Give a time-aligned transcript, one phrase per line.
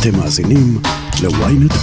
[0.00, 0.78] אתם מאזינים
[1.22, 1.74] ל-ynet.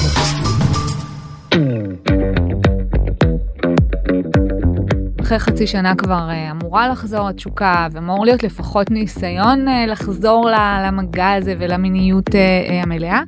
[5.22, 10.50] אחרי חצי שנה כבר אה, אמורה לחזור התשוקה, ואמור להיות לפחות ניסיון אה, לחזור
[10.88, 13.22] למגע הזה ולמיניות אה, המלאה.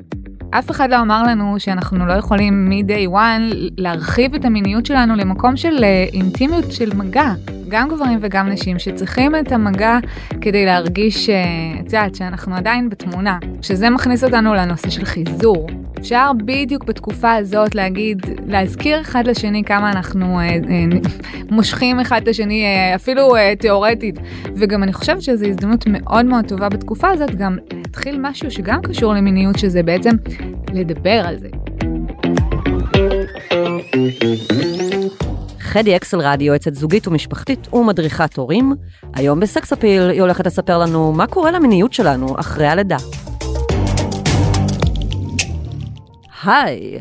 [0.60, 5.58] אף אחד לא אמר לנו שאנחנו לא יכולים מ-day one להרחיב את המיניות שלנו למקום
[5.58, 7.34] של אה, אינטימיות של מגע.
[7.70, 9.98] גם גברים וגם נשים שצריכים את המגע
[10.42, 11.44] כדי להרגיש, אה,
[11.80, 13.38] את יודעת, שאנחנו עדיין בתמונה.
[13.62, 15.68] שזה מכניס אותנו לנושא של חיזור.
[16.06, 20.60] אפשר בדיוק בתקופה הזאת להגיד, להזכיר אחד לשני כמה אנחנו אה, אה,
[21.50, 24.16] מושכים אחד את השני, אה, אפילו אה, תיאורטית.
[24.56, 29.14] וגם אני חושבת שזו הזדמנות מאוד מאוד טובה בתקופה הזאת, גם להתחיל משהו שגם קשור
[29.14, 30.16] למיניות, שזה בעצם
[30.74, 31.48] לדבר על זה.
[35.60, 38.74] חדי אקסלרד היא יועצת זוגית ומשפחתית ומדריכת הורים.
[39.14, 42.98] היום בסקס אפיל היא הולכת לספר לנו מה קורה למיניות שלנו אחרי הלידה.
[46.46, 47.00] היי,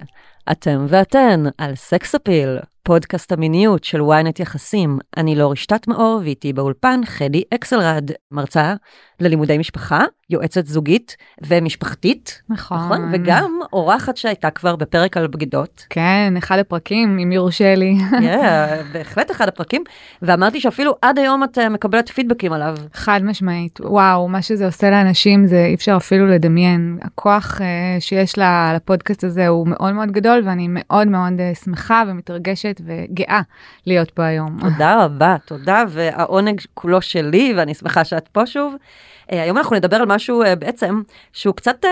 [0.53, 4.99] אתם ואתן על סקס אפיל, פודקאסט המיניות של ynet יחסים.
[5.17, 8.75] אני לא רשתת מאור ואיתי באולפן חדי אקסלרד, מרצה
[9.21, 12.43] ללימודי משפחה, יועצת זוגית ומשפחתית.
[12.49, 12.79] נכון.
[12.79, 15.87] נכון, וגם אורחת שהייתה כבר בפרק על בגידות.
[15.91, 17.95] כן, אחד הפרקים, אם יורשה לי.
[18.21, 19.85] כן, בהחלט אחד הפרקים,
[20.23, 22.77] ואמרתי שאפילו עד היום את אה, מקבלת פידבקים עליו.
[22.93, 26.99] חד משמעית, וואו, מה שזה עושה לאנשים זה אי אפשר אפילו לדמיין.
[27.03, 28.35] הכוח uh, שיש
[28.75, 33.41] לפודקאסט הזה הוא מאוד מאוד גדול, ואני מאוד מאוד uh, שמחה ומתרגשת וגאה
[33.87, 34.59] להיות פה היום.
[34.61, 38.75] תודה רבה, תודה, והעונג כולו שלי, ואני שמחה שאת פה שוב.
[38.75, 41.03] Uh, היום אנחנו נדבר על משהו uh, בעצם
[41.33, 41.89] שהוא קצת uh,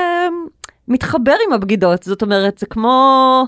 [0.89, 3.47] מתחבר עם הבגידות, זאת אומרת, זה כמו...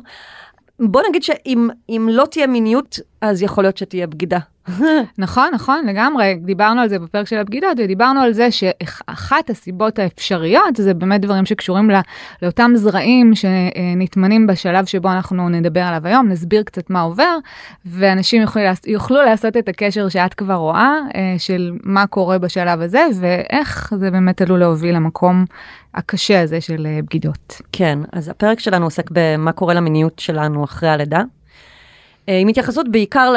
[0.80, 2.98] בוא נגיד שאם לא תהיה מיניות,
[3.30, 4.38] אז יכול להיות שתהיה בגידה.
[5.18, 6.34] נכון, נכון, לגמרי.
[6.44, 11.46] דיברנו על זה בפרק של הבגידות, ודיברנו על זה שאחת הסיבות האפשריות זה באמת דברים
[11.46, 11.98] שקשורים לא,
[12.42, 17.38] לאותם זרעים שנטמנים בשלב שבו אנחנו נדבר עליו היום, נסביר קצת מה עובר,
[17.86, 23.06] ואנשים יוכלו, יוכלו לעשות את הקשר שאת כבר רואה, אה, של מה קורה בשלב הזה,
[23.20, 25.44] ואיך זה באמת עלול להוביל למקום
[25.94, 27.60] הקשה הזה של אה, בגידות.
[27.72, 31.22] כן, אז הפרק שלנו עוסק במה קורה למיניות שלנו אחרי הלידה.
[32.28, 33.32] אה, עם התייחסות בעיקר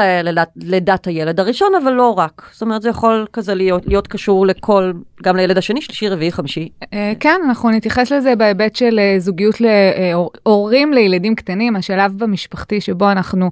[0.56, 2.50] ללידת הילד הראשון, אבל לא רק.
[2.52, 4.92] זאת אומרת, זה יכול כזה להיות, להיות קשור לכל,
[5.24, 6.70] גם לילד השני, שלישי, רביעי, חמישי.
[6.94, 13.12] אה, כן, אנחנו נתייחס לזה בהיבט של אה, זוגיות להורים לילדים קטנים, השלב במשפחתי שבו
[13.12, 13.52] אנחנו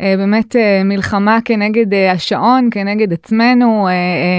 [0.00, 3.88] באמת מלחמה כנגד השעון, כנגד עצמנו,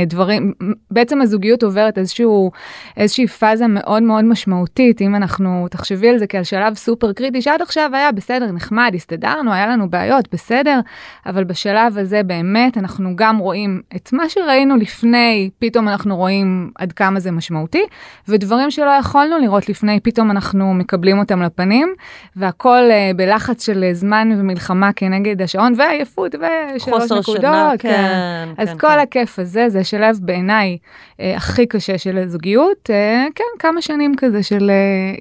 [0.08, 0.54] דברים,
[0.92, 2.52] בעצם הזוגיות עוברת איזשהו,
[2.98, 7.62] איזושהי פאזה מאוד מאוד משמעותית, אם אנחנו, תחשבי על זה כעל שלב סופר קריטי, שעד
[7.62, 10.28] עכשיו היה בסדר, נחמד, הסתדרנו, היה לנו בעיות.
[10.38, 10.80] בסדר,
[11.26, 16.92] אבל בשלב הזה באמת אנחנו גם רואים את מה שראינו לפני, פתאום אנחנו רואים עד
[16.92, 17.84] כמה זה משמעותי,
[18.28, 21.94] ודברים שלא יכולנו לראות לפני, פתאום אנחנו מקבלים אותם לפנים,
[22.36, 27.26] והכל uh, בלחץ של זמן ומלחמה כנגד השעון, ועייפות ושלוש נקודות.
[27.26, 27.90] שינה, כן.
[27.90, 29.00] כן אז כן, כל כן.
[29.00, 34.44] הכיף הזה, זה שלב בעיניי uh, הכי קשה של הזוגיות, uh, כן, כמה שנים כזה
[34.44, 34.72] של,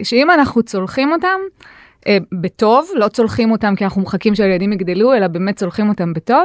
[0.00, 1.38] uh, שאם אנחנו צולחים אותם,
[2.06, 6.44] אה, בטוב, לא צולחים אותם כי אנחנו מחכים שהילדים יגדלו, אלא באמת צולחים אותם בטוב.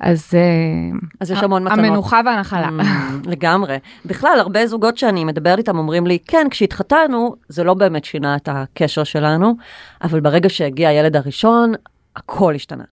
[0.00, 1.78] אז, אה, אז יש המון מתנות.
[1.78, 2.68] המנוחה והנחלה.
[2.68, 3.76] Mm, לגמרי.
[4.06, 8.48] בכלל, הרבה זוגות שאני מדברת איתם אומרים לי, כן, כשהתחתנו, זה לא באמת שינה את
[8.52, 9.54] הקשר שלנו,
[10.02, 11.72] אבל ברגע שהגיע הילד הראשון,
[12.16, 12.84] הכל השתנה.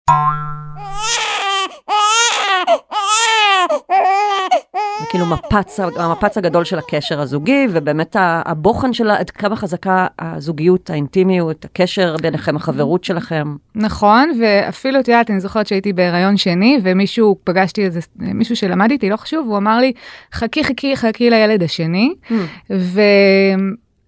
[5.14, 11.64] כאילו מפץ, המפץ הגדול של הקשר הזוגי, ובאמת הבוחן שלה, עד כמה חזקה הזוגיות, האינטימיות,
[11.64, 13.56] הקשר ביניכם, החברות שלכם.
[13.74, 19.10] נכון, ואפילו, את יודעת, אני זוכרת שהייתי בהיריון שני, ומישהו, פגשתי איזה, מישהו שלמד איתי,
[19.10, 19.92] לא חשוב, הוא אמר לי,
[20.32, 22.34] חכי, חכי, חכי לילד השני, Mm.
[22.70, 23.00] ו...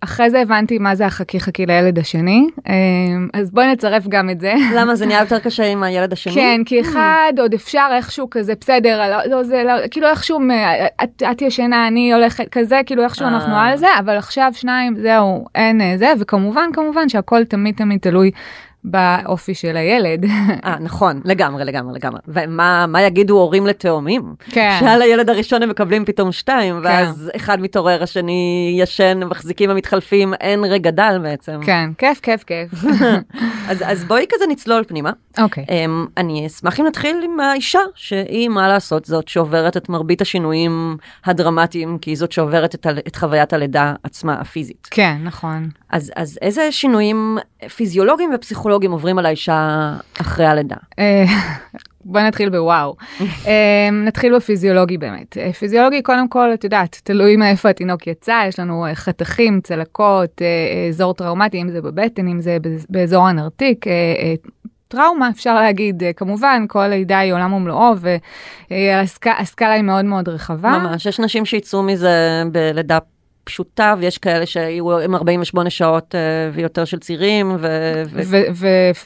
[0.01, 4.41] אחרי זה הבנתי מה זה החכי חכי לילד השני, אמ, אז בואי נצרף גם את
[4.41, 4.55] זה.
[4.77, 6.35] למה זה נהיה יותר קשה עם הילד השני?
[6.35, 10.41] כן, כי אחד עוד אפשר איכשהו כזה בסדר, לא, לא, זה לא, כאילו איכשהו,
[11.05, 13.67] את, את ישנה, אני הולכת כזה, כאילו איכשהו אנחנו אה.
[13.67, 18.31] על זה, אבל עכשיו שניים, זהו, אין אה, זה, וכמובן, כמובן שהכל תמיד תמיד תלוי
[18.87, 20.25] באופי של הילד.
[20.65, 22.21] אה, נכון, לגמרי, לגמרי, לגמרי.
[22.29, 24.35] ומה מה יגידו הורים לתאומים?
[24.51, 24.77] כן.
[24.81, 30.65] שעל הילד הראשון הם מקבלים פתאום שתיים, ואז אחד מתעורר, השני ישן, מחזיקים ומתחלפים, אין
[30.65, 31.61] רגע דל בעצם.
[31.65, 32.71] כן, כיף, כיף, כיף.
[33.71, 35.11] אז, אז בואי כזה נצלול פנימה.
[35.41, 35.65] אוקיי.
[35.65, 40.97] Um, אני אשמח אם נתחיל עם האישה, שהיא, מה לעשות, זאת שעוברת את מרבית השינויים
[41.25, 44.89] הדרמטיים, כי היא זאת שעוברת את, את חוויית הלידה עצמה, הפיזית.
[44.91, 45.69] כן, נכון.
[45.91, 47.39] אז, אז איזה שינויים
[47.77, 50.77] פיזיולוגיים ופסיכולוגיים עוברים על האישה אחרי הלידה?
[50.99, 51.25] אה,
[52.05, 52.97] בוא נתחיל בוואו.
[53.47, 55.39] אה, נתחיל בפיזיולוגי באמת.
[55.39, 60.43] אה, פיזיולוגי קודם כל את יודעת תלוי מאיפה התינוק יצא יש לנו חתכים צלקות
[60.89, 62.59] אזור טראומטי אם זה בבטן אם זה
[62.91, 63.85] באזור הנרתיק.
[64.89, 67.95] טראומה אפשר להגיד כמובן כל לידה היא עולם ומלואו
[68.71, 70.79] והסקאלה היא מאוד מאוד רחבה.
[70.79, 72.99] ממש יש נשים שיצאו מזה בלידה
[73.47, 77.57] פשוטה, ויש כאלה שהיו עם 48 שעות uh, ויותר של צירים.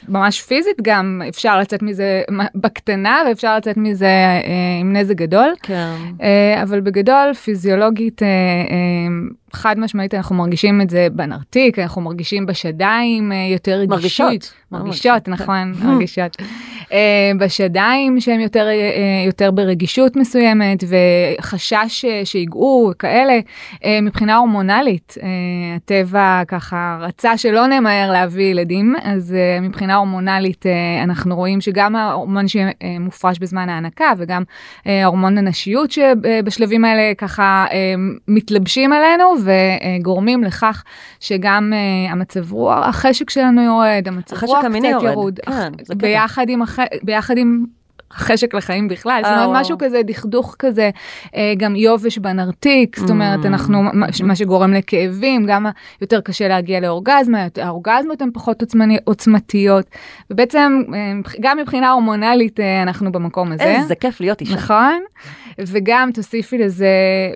[0.07, 2.21] וממש פיזית גם אפשר לצאת מזה
[2.61, 4.07] בקטנה ואפשר לצאת מזה
[4.41, 4.45] uh,
[4.81, 5.53] עם נזק גדול.
[5.63, 5.95] כן.
[6.17, 6.23] Uh,
[6.63, 8.21] אבל בגדול פיזיולוגית
[9.53, 13.89] חד משמעית אנחנו מרגישים את זה בנרתיק, אנחנו מרגישים בשדיים יותר רגישות.
[13.89, 14.53] מרגישות.
[14.71, 16.37] מרגישות, נכון, מרגישות.
[17.37, 18.67] בשדיים שהם יותר,
[19.25, 23.39] יותר ברגישות מסוימת וחשש שיגעו כאלה.
[24.01, 25.15] מבחינה הורמונלית,
[25.75, 30.65] הטבע ככה רצה שלא נמהר להביא ילדים, אז מבחינה הורמונלית
[31.03, 34.43] אנחנו רואים שגם ההורמון שמופרש בזמן ההנקה וגם
[35.05, 37.65] הורמון הנשיות שבשלבים האלה ככה
[38.27, 39.33] מתלבשים עלינו.
[40.01, 40.83] וגורמים לכך
[41.19, 41.73] שגם
[42.09, 46.79] המצב רוח, החשק שלנו יורד, המצב רוח קצת יורד, ירוד, כן, ביחד, עם הח...
[47.03, 47.65] ביחד עם
[48.13, 50.89] חשק לחיים בכלל, זאת אומרת משהו כזה דכדוך כזה,
[51.35, 54.23] אה, גם יובש בנרתיק, זאת אומרת אנחנו, mm.
[54.23, 55.65] מה שגורם לכאבים, גם
[56.01, 58.63] יותר קשה להגיע לאורגזמה, האורגזמות הן פחות
[59.05, 59.85] עוצמתיות,
[60.29, 60.99] ובעצם אה,
[61.39, 63.63] גם מבחינה הורמונלית אנחנו במקום הזה.
[63.63, 64.55] איזה כיף להיות אישה.
[64.55, 64.99] נכון.
[65.59, 66.87] וגם תוסיפי לזה,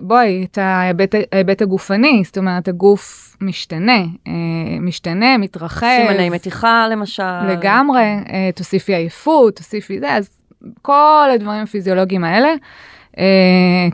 [0.02, 4.32] בואי, את ההיבט, הגופני, זאת אומרת, הגוף משתנה, אה,
[4.80, 5.86] משתנה, מתרחב.
[6.08, 7.46] סימני מתיחה למשל.
[7.48, 10.30] לגמרי, אה, תוסיפי עייפות, תוסיפי זה, אז
[10.82, 12.48] כל הדברים הפיזיולוגיים האלה.
[13.18, 13.88] אה,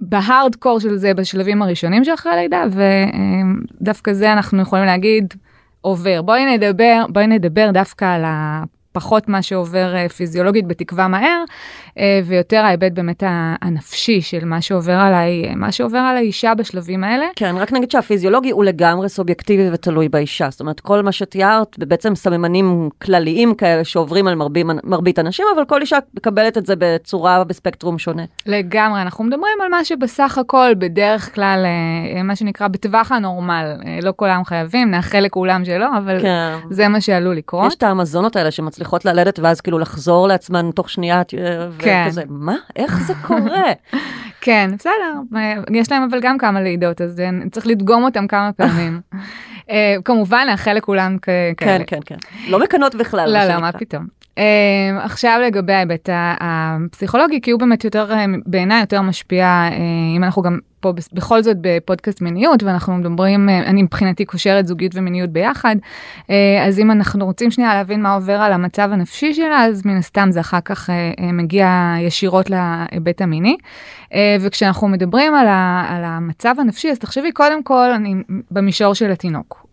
[0.00, 2.64] בהארדקור של זה בשלבים הראשונים של אחרי הלידה
[3.80, 5.34] ודווקא זה אנחנו יכולים להגיד
[5.80, 8.24] עובר בואי נדבר בואי נדבר דווקא על
[8.98, 11.44] פחות מה שעובר אה, פיזיולוגית בתקווה מהר,
[11.98, 13.22] אה, ויותר ההיבט באמת
[13.62, 17.26] הנפשי של מה שעובר עליי, מה שעובר על האישה בשלבים האלה.
[17.36, 20.50] כן, רק נגיד שהפיזיולוגי הוא לגמרי סובייקטיבי ותלוי באישה.
[20.50, 25.64] זאת אומרת, כל מה שתיארת, בעצם סממנים כלליים כאלה שעוברים על מרבים, מרבית אנשים, אבל
[25.64, 28.22] כל אישה מקבלת את זה בצורה, בספקטרום שונה.
[28.46, 31.64] לגמרי, אנחנו מדברים על מה שבסך הכל בדרך כלל,
[32.16, 33.72] אה, מה שנקרא בטווח הנורמל,
[34.02, 36.56] לא כולם חייבים, נאחל לכולם שלא, אבל כן.
[36.70, 37.66] זה מה שעלול לקרות.
[37.66, 41.22] יש את האמזונות האלה שמצליחות ללדת ואז כאילו לחזור לעצמן תוך שנייה,
[41.78, 42.06] כן.
[42.06, 42.56] וכזה, מה?
[42.76, 43.72] איך זה קורה?
[44.40, 45.38] כן, בסדר,
[45.72, 49.00] יש להם אבל גם כמה לידות, אז צריך לדגום אותם כמה פעמים.
[49.70, 51.54] אה, כמובן, נאחל לכולם כאלה.
[51.56, 52.16] כן, כן, כן.
[52.48, 53.32] לא מקנות בכלל.
[53.32, 54.06] לא, לא, מה פתאום.
[55.00, 59.68] עכשיו לגבי ההיבט הפסיכולוגי, כי הוא באמת יותר, אה, בעיניי יותר משפיע,
[60.16, 64.92] אם אנחנו גם פה בכל זאת בפודקאסט מיניות, ואנחנו מדברים, uh, אני מבחינתי קושרת זוגיות
[64.94, 66.30] ומיניות ביחד, uh,
[66.66, 70.28] אז אם אנחנו רוצים שנייה להבין מה עובר על המצב הנפשי שלה, אז מן הסתם
[70.30, 73.56] זה אחר כך uh, מגיע ישירות להיבט המיני.
[74.40, 78.14] וכשאנחנו מדברים על, ה, על המצב הנפשי, אז תחשבי קודם כל, אני
[78.50, 79.66] במישור של התינוק,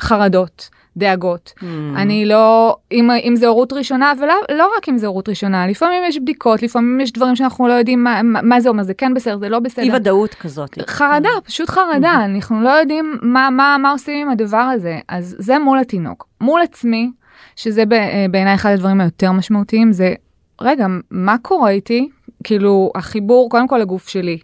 [0.00, 0.70] חרדות.
[0.96, 1.52] דאגות.
[1.58, 1.64] Mm.
[1.96, 6.02] אני לא, אם, אם זה הורות ראשונה, ולא לא רק אם זה הורות ראשונה, לפעמים
[6.08, 9.38] יש בדיקות, לפעמים יש דברים שאנחנו לא יודעים מה, מה, זה אומר, זה כן בסדר,
[9.38, 9.82] זה לא בסדר.
[9.82, 10.78] אי ודאות כזאת.
[10.86, 11.40] חרדה, mm.
[11.40, 12.34] פשוט חרדה, mm-hmm.
[12.34, 14.98] אנחנו לא יודעים מה, מה, מה עושים עם הדבר הזה.
[15.08, 16.26] אז זה מול התינוק.
[16.40, 17.10] מול עצמי,
[17.56, 17.82] שזה
[18.30, 20.14] בעיניי אחד הדברים היותר משמעותיים, זה,
[20.60, 22.08] רגע, מה קורה איתי?
[22.44, 24.38] כאילו, החיבור, קודם כל לגוף שלי.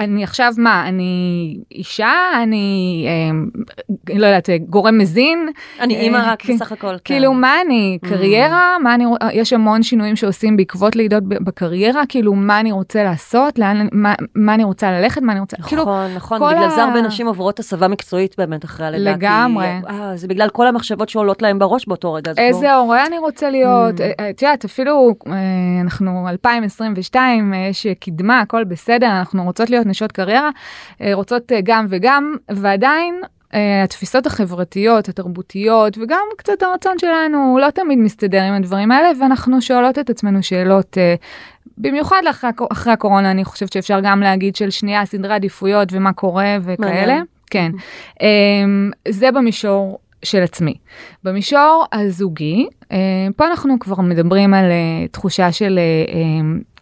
[0.00, 5.48] אני עכשיו מה אני אישה אני אה, לא יודעת גורם מזין
[5.80, 7.40] אני אימא אה, רק בסך הכל כאילו כן.
[7.40, 8.08] מה אני mm.
[8.08, 13.58] קריירה מה אני יש המון שינויים שעושים בעקבות לידות בקריירה כאילו מה אני רוצה לעשות
[13.58, 17.02] לאן מה, מה אני רוצה ללכת מה אני רוצה נכון כאילו, נכון בגלל זה הרבה
[17.02, 21.42] נשים עוברות הסבה מקצועית באמת אחרי הלידה לגמרי כי, אה, זה בגלל כל המחשבות שעולות
[21.42, 22.70] להם בראש באותו רגע איזה בוא...
[22.70, 24.02] הורה אני רוצה להיות mm.
[24.30, 25.14] את יודעת אפילו
[25.82, 29.23] אנחנו 2022 יש קדמה הכל בסדר.
[29.24, 30.50] אנחנו רוצות להיות נשות קריירה,
[31.00, 33.20] אה, רוצות אה, גם וגם, ועדיין
[33.54, 39.62] אה, התפיסות החברתיות, התרבותיות, וגם קצת הרצון שלנו לא תמיד מסתדר עם הדברים האלה, ואנחנו
[39.62, 40.98] שואלות את עצמנו שאלות,
[41.78, 46.56] במיוחד לאחרי, אחרי הקורונה, אני חושבת שאפשר גם להגיד של שנייה סדרי עדיפויות ומה קורה
[46.62, 47.20] וכאלה.
[47.50, 47.72] כן.
[49.08, 50.74] זה במישור של עצמי.
[51.24, 52.66] במישור הזוגי,
[53.36, 54.64] פה אנחנו כבר מדברים על
[55.10, 55.78] תחושה של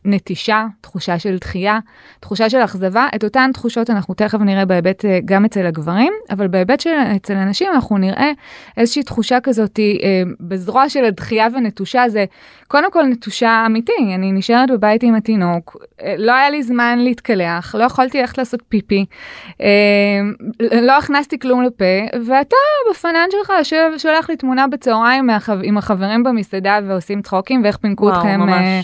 [0.04, 1.78] נטישה, תחושה של דחייה,
[2.20, 6.48] תחושה של אכזבה, את אותן תחושות אנחנו תכף נראה בהיבט אה, גם אצל הגברים, אבל
[6.48, 8.30] בהיבט של אצל הנשים אנחנו נראה
[8.76, 12.24] איזושהי תחושה כזאת אה, בזרוע של הדחייה ונטושה זה
[12.68, 17.74] קודם כל נטושה אמיתי, אני נשארת בבית עם התינוק, אה, לא היה לי זמן להתקלח,
[17.74, 19.04] לא יכולתי ללכת לעשות פיפי,
[19.60, 19.66] אה,
[20.60, 21.84] לא הכנסתי כלום לפה,
[22.26, 22.56] ואתה
[22.90, 25.30] בפנן שלך יושב שולח לי תמונה בצהריים.
[25.62, 28.40] עם החברים במסעדה ועושים צחוקים ואיך פינקו וואו, אתכם.
[28.40, 28.52] ממש.
[28.52, 28.80] אה,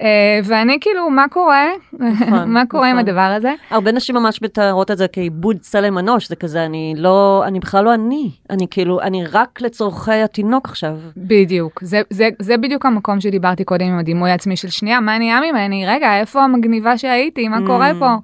[0.00, 1.66] אה, ואני כאילו, מה קורה?
[1.92, 3.08] נכון, מה קורה עם נכון.
[3.08, 3.54] הדבר הזה?
[3.70, 7.84] הרבה נשים ממש מתארות את זה כעיבוד צלם אנוש, זה כזה, אני לא, אני בכלל
[7.84, 10.96] לא אני, אני כאילו, אני רק לצורכי התינוק עכשיו.
[11.16, 15.40] בדיוק, זה, זה, זה בדיוק המקום שדיברתי קודם עם הדימוי העצמי של שנייה, מה נהיה
[15.40, 15.86] ממני?
[15.86, 17.48] רגע, איפה המגניבה שהייתי?
[17.48, 18.14] מה קורה פה?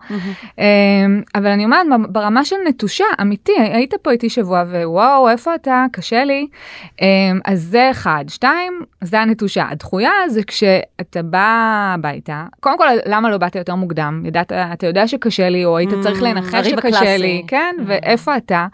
[0.58, 5.84] אמ, אבל אני אומרת, ברמה של נטושה, אמיתי, היית פה איתי שבוע ווואו, איפה אתה?
[5.92, 6.46] קשה לי.
[7.00, 7.06] אמ,
[7.44, 8.24] אז זה אחד.
[8.28, 8.72] שתיים,
[9.04, 9.66] זה הנטושה.
[9.70, 12.27] הדחויה זה כשאתה בא הביתה,
[12.60, 14.22] קודם כל, למה לא באת יותר מוקדם?
[14.26, 17.16] ידעת, אתה יודע שקשה לי, או היית צריך Mm, לנחש שקשה.
[17.16, 17.74] לי, כן?
[17.78, 17.82] Mm.
[17.86, 18.66] ואיפה אתה?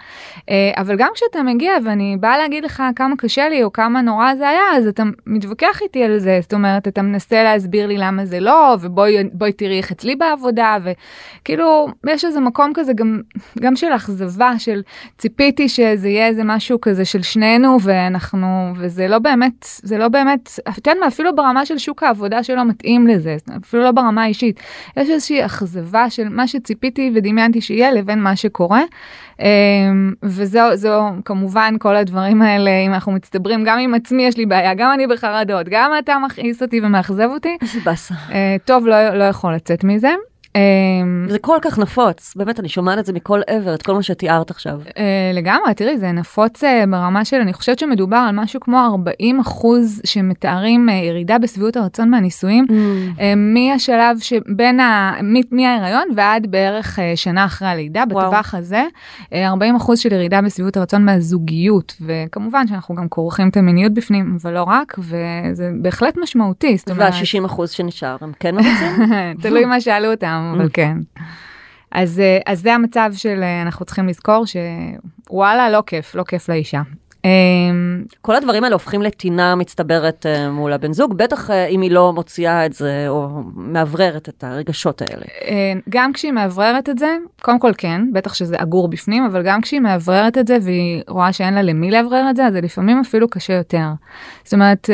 [0.50, 4.34] אה, אבל גם כשאתה מגיע ואני באה להגיד לך כמה קשה לי או כמה נורא
[4.34, 8.24] זה היה, אז אתה מתווכח איתי על זה, זאת אומרת, אתה מנסה להסביר לי למה
[8.24, 13.20] זה לא, ובואי בואי תראי איך אצלי בעבודה, וכאילו, יש איזה מקום כזה גם,
[13.60, 14.82] גם של אכזבה, של
[15.18, 18.46] ציפיתי שזה יהיה איזה משהו כזה של שנינו, ואנחנו,
[18.76, 22.64] וזה לא באמת, זה לא באמת, את יודעת מה, אפילו ברמה של שוק העבודה שלא
[22.64, 24.60] מתאים לזה, אפילו לא ברמה האישית,
[24.96, 28.82] יש איזושהי אכזבה של מה שציפיתי ודמיינתי שיהיה לבין מה שקורה.
[29.40, 34.46] אמ, וזהו, זהו, כמובן כל הדברים האלה, אם אנחנו מצטברים, גם עם עצמי יש לי
[34.46, 38.14] בעיה, גם אני בחרדות, גם אתה מכעיס אותי ומאכזב אותי, איזה באסה.
[38.32, 40.10] אה, טוב לא, לא יכול לצאת מזה.
[40.56, 44.02] אמ, זה כל כך נפוץ, באמת, אני שומעת את זה מכל עבר, את כל מה
[44.02, 44.80] שתיארת עכשיו.
[44.98, 49.40] אה, לגמרי, תראי, זה נפוץ אה, ברמה של, אני חושבת שמדובר על משהו כמו 40
[49.40, 52.66] אחוז שמתארים אה, ירידה בשביעות הרצון מהנישואים,
[53.20, 55.12] אה, מהשלב שבין, ה...
[55.50, 58.04] מההיריון ועד בערך שנה אחרי הלידה.
[58.04, 58.84] בטווח הזה,
[59.32, 64.36] אה, 40 אחוז של ירידה בשביעות הרצון מהזוגיות, וכמובן שאנחנו גם כורכים את המיניות בפנים,
[64.42, 69.12] אבל לא רק, וזה בהחלט משמעותי, זאת אומרת, וה-60 אחוז שנשאר, הם כן מרוצים?
[69.42, 70.98] תלוי מה שאלו אותם, אבל כן.
[71.92, 76.48] אז, אה, אז זה המצב של אה, אנחנו צריכים לזכור שוואלה לא כיף, לא כיף
[76.48, 76.82] לאישה.
[77.24, 81.90] אמ, כל הדברים האלה הופכים לטינה מצטברת אה, מול הבן זוג, בטח אה, אם היא
[81.90, 85.24] לא מוציאה את זה, או מאווררת את הרגשות האלה.
[85.44, 89.60] אה, גם כשהיא מאווררת את זה, קודם כל כן, בטח שזה אגור בפנים, אבל גם
[89.60, 93.00] כשהיא מאווררת את זה והיא רואה שאין לה למי לאוורר את זה, אז זה לפעמים
[93.00, 93.86] אפילו קשה יותר.
[94.44, 94.90] זאת אומרת,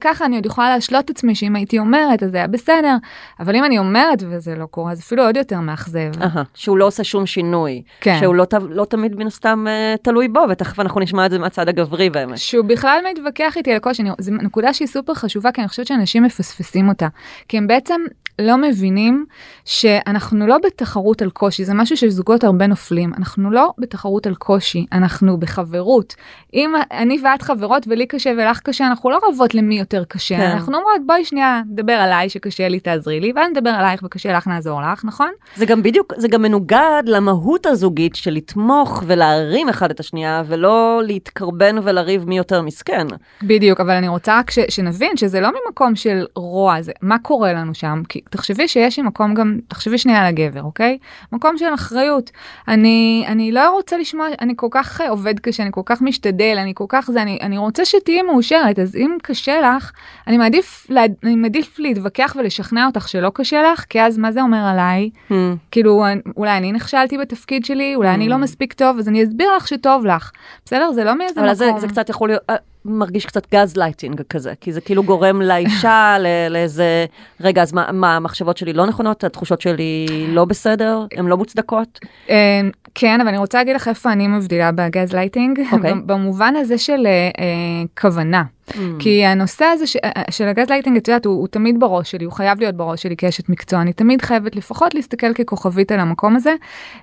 [0.00, 2.96] ככה אני עוד יכולה להשלות את עצמי שאם הייתי אומרת אז זה היה בסדר,
[3.40, 6.10] אבל אם אני אומרת וזה לא קורה, אז אפילו עוד יותר מאכזב.
[6.54, 7.82] שהוא לא עושה שום שינוי.
[8.00, 8.18] כן.
[8.20, 9.66] שהוא לא, לא תמיד מן הסתם
[10.02, 12.38] תלוי בו, ותכף אנחנו נשמע את זה מהצד הגברי באמת.
[12.38, 15.86] שהוא בכלל מתווכח איתי על הקושי, אני- זו נקודה שהיא סופר חשובה, כי אני חושבת
[15.86, 17.08] שאנשים מפספסים אותה.
[17.48, 18.00] כי הם בעצם
[18.40, 19.26] לא מבינים
[19.64, 23.14] שאנחנו לא בתחרות על קושי, זה משהו שזוגות הרבה נופלים.
[23.14, 26.14] אנחנו לא בתחרות על קושי, אנחנו בחברות.
[26.54, 30.36] אם אני ואת חברות ולי קשה ולך קשה, אנחנו לא רבות למי יותר קשה.
[30.36, 30.50] כן.
[30.50, 34.46] אנחנו אומרות, בואי שנייה, נדבר עליי שקשה לי, תעזרי לי, ואז נדבר עלייך וקשה לך,
[34.46, 35.30] נעזור לך, נכון?
[35.56, 41.00] זה גם בדיוק, זה גם מנוגד למהות הזוגית של לתמוך ולהרים אחד את השנייה, ולא
[41.04, 43.06] להתקרבן ולריב מי יותר מסכן.
[43.42, 47.52] בדיוק, אבל אני רוצה רק ש, שנבין שזה לא ממקום של רוע, זה מה קורה
[47.52, 50.98] לנו שם, כי תחשבי שיש לי מקום גם, תחשבי שנייה על הגבר, אוקיי?
[51.32, 52.30] מקום של אחריות.
[52.68, 56.72] אני, אני לא רוצה לשמוע, אני כל כך עובד קשה, אני כל כך משתדל, אני
[56.74, 59.92] כל כך זה, אני, אני רוצה שתהיי מאושרת, אז אם קשה לך,
[60.26, 64.42] אני מעדיף, לה, אני מעדיף להתווכח ולשכנע אותך שלא קשה לך, כי אז מה זה
[64.42, 65.10] אומר עליי?
[65.28, 65.34] Hmm.
[65.70, 66.04] כאילו,
[66.36, 70.06] אולי אני נכשלתי בתפקיד שלי, אולי אני לא מספיק טוב, אז אני אסביר לך שטוב
[70.06, 70.30] לך.
[70.64, 70.92] בסדר?
[70.92, 71.58] זה לא מאיזה אבל מקום.
[71.58, 75.42] זה, זה קצת יכול להיות, אה, מרגיש קצת גז לייטינג כזה, כי זה כאילו גורם
[75.42, 76.16] לאישה
[76.50, 77.06] לאיזה,
[77.40, 81.98] רגע, אז מה, מה, המחשבות שלי לא נכונות, התחושות שלי לא בסדר, הן לא מוצדקות?
[82.30, 82.60] אה,
[82.94, 85.94] כן, אבל אני רוצה להגיד לך איפה אני מבדילה בגז לייטינג, אוקיי.
[86.06, 88.42] במובן הזה של אה, כוונה.
[88.70, 88.74] הממ.
[88.98, 92.24] כי הנושא הזה ש, אה, של הגז לייטינג, את יודעת, הוא, הוא תמיד בראש שלי,
[92.24, 96.36] הוא חייב להיות בראש שלי כאשת מקצוע, אני תמיד חייבת לפחות להסתכל ככוכבית על המקום
[96.36, 96.54] הזה,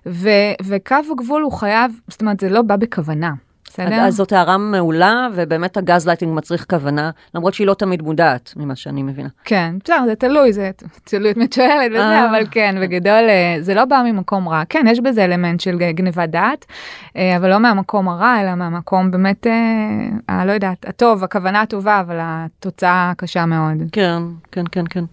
[0.06, 0.30] ו,
[0.64, 3.34] וקו הגבול הוא חייב, זאת אומרת, זה לא בא בכוונה.
[3.78, 3.96] בסדר?
[3.96, 8.76] אז זאת הערה מעולה, ובאמת הגז לייטינג מצריך כוונה, למרות שהיא לא תמיד מודעת, ממה
[8.76, 9.30] שאני מבינה.
[9.44, 10.72] כן, בסדר, זה תלוי, זה
[11.04, 12.30] תלוי את מי את שואלת וזה, אה.
[12.30, 14.64] אבל כן, בגדול אה, זה לא בא ממקום רע.
[14.70, 16.66] כן, יש בזה אלמנט של גניבת דעת,
[17.18, 19.48] אה, אבל לא מהמקום הרע, אלא מהמקום באמת,
[20.30, 23.78] אה, לא יודעת, הטוב, הכוונה הטובה, אבל התוצאה קשה מאוד.
[23.92, 25.04] כן, כן, כן, כן.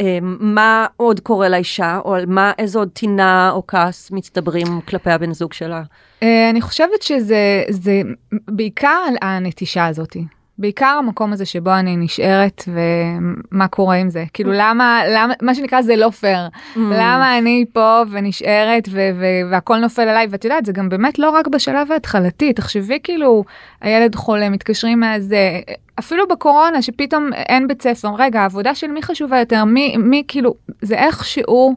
[0.00, 5.10] אה, מה עוד קורה לאישה, או על מה, איזו עוד טינה או כעס מצטברים כלפי
[5.10, 5.82] הבן זוג שלה?
[6.22, 8.02] אה, אני חושבת שזה זה
[8.48, 10.24] בעיקר על הנטישה הזאתי.
[10.58, 14.24] בעיקר המקום הזה שבו אני נשארת ומה קורה עם זה.
[14.32, 16.48] כאילו למה, למה, מה שנקרא זה לא פייר.
[16.48, 16.78] Mm.
[16.78, 21.30] למה אני פה ונשארת ו- ו- והכל נופל עליי ואת יודעת זה גם באמת לא
[21.30, 23.44] רק בשלב ההתחלתי תחשבי כאילו
[23.80, 25.60] הילד חולה מתקשרים מהזה
[26.02, 30.54] אפילו בקורונה שפתאום אין בית ספר רגע העבודה של מי חשובה יותר מי מי כאילו
[30.82, 31.76] זה איכשהו.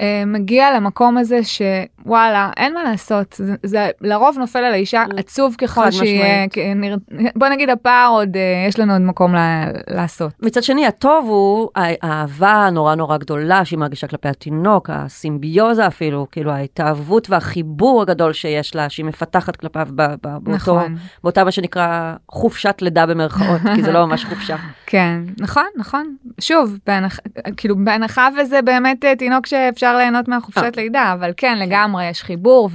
[0.00, 5.54] אה, מגיע למקום הזה שוואלה אין מה לעשות זה, זה לרוב נופל על האישה עצוב
[5.58, 6.48] ככל שיהיה.
[6.48, 6.96] כי נרא-
[7.36, 9.38] בוא נגיד הפער עוד אה, יש לנו עוד מקום ל-
[9.88, 10.32] לעשות.
[10.42, 16.26] מצד שני, הטוב הוא הא- האהבה הנורא נורא גדולה שהיא מרגישה כלפי התינוק, הסימביוזה אפילו,
[16.32, 20.96] כאילו ההתאהבות והחיבור הגדול שיש לה, שהיא מפתחת כלפיו ב- ב- באותו, נכון.
[21.24, 24.56] באותה מה שנקרא חופשת לידה במרכאות, כי זה לא ממש חופשה.
[24.86, 26.16] כן, נכון, נכון.
[26.40, 27.18] שוב, בהנח...
[27.56, 30.82] כאילו בהנחה וזה באמת אה, תינוק שאפשר ליהנות מהחופשת אה.
[30.82, 32.70] לידה, אבל כן, לגמרי, יש חיבור,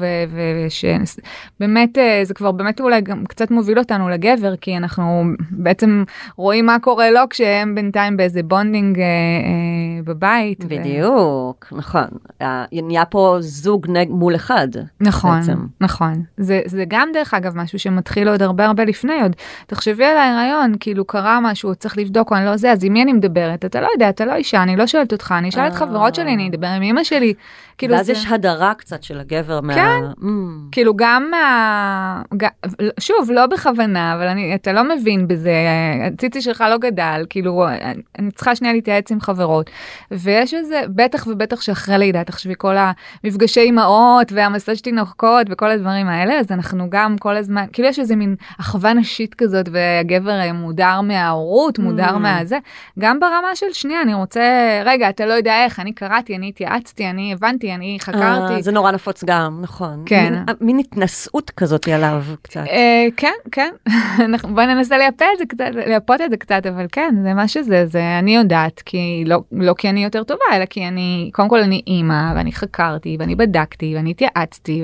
[1.59, 6.03] ובאמת, זה כבר באמת אולי גם קצת מוביל אותנו לגבר, כי אנחנו בעצם
[6.37, 10.65] רואים מה קורה לו כשהם בינתיים באיזה bonding אה, אה, בבית.
[10.65, 12.07] בדיוק, נכון.
[12.41, 14.67] אה, נהיה פה זוג מול אחד.
[15.01, 15.39] נכון.
[15.81, 16.13] נכון.
[16.37, 19.35] זה, זה גם דרך אגב משהו שמתחיל עוד הרבה הרבה לפני עוד.
[19.67, 23.03] תחשבי על ההיריון, כאילו קרה משהו, צריך לבדוק או אני לא זה, אז עם מי
[23.03, 23.65] אני מדברת?
[23.65, 25.77] אתה לא יודע, אתה לא אישה, אני לא שואלת אותך, אני אשאל את אה.
[25.77, 27.33] חברות שלי, אני אדבר עם אמא שלי.
[27.77, 28.11] כאילו ואז זה...
[28.11, 29.73] יש הדרה קצת של הגבר מה...
[29.73, 30.01] כן.
[30.21, 30.25] Mm.
[30.71, 32.21] כאילו גם מה...
[32.99, 35.53] שוב, לא בכוונה, אבל אני, אתה לא מבין בזה,
[36.07, 37.65] הציצי שלך לא גדל, כאילו,
[38.19, 39.69] אני, צריכה שנייה להתייעץ עם חברות.
[40.11, 42.75] ויש איזה, בטח ובטח שאחרי לידה, תחשבי כל
[43.23, 48.15] המפגשי אימהות והמסע תינוקות וכל הדברים האלה, אז אנחנו גם כל הזמן, כאילו יש איזה
[48.15, 52.19] מין אחווה נשית כזאת, והגבר אה, מודר מההורות, מודר Mm.
[52.19, 52.57] מהזה.
[52.99, 54.41] גם ברמה של שנייה, אני רוצה,
[54.85, 58.53] רגע, אתה לא יודע איך, אני קראתי, אני התייעצתי, אני הבנתי, אני חקרתי.
[58.53, 60.03] אה, זה נורא נפוץ גם, נכון.
[60.05, 60.33] כן.
[60.61, 62.63] מין, התנשאות כזאת עליו קצת.
[62.69, 63.69] אה, כן, כן,
[64.55, 67.85] בוא ננסה לייפה את זה קצת, לייפות את זה קצת, אבל כן, זה מה שזה,
[67.85, 71.59] זה אני יודעת, כי לא, לא כי אני יותר טובה, אלא כי אני, קודם כל
[71.59, 74.83] אני אימא, ואני חקרתי, ואני בדקתי, ואני התייעצתי,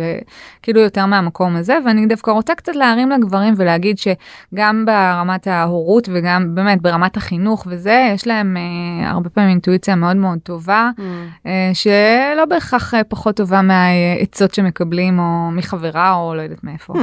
[0.60, 6.56] וכאילו יותר מהמקום הזה, ואני דווקא רוצה קצת להרים לגברים ולהגיד שגם ברמת ההורות וגם
[6.56, 11.02] באמת ברמת החינוך וזה, יש להם אה, הרבה פעמים אינטואיציה מאוד מאוד טובה, Mm.
[11.48, 16.94] אה, שלא בהכרח אה, פחות טובה מהעצות שמקבלים, או מחברה, או לא יודעת מאיפה.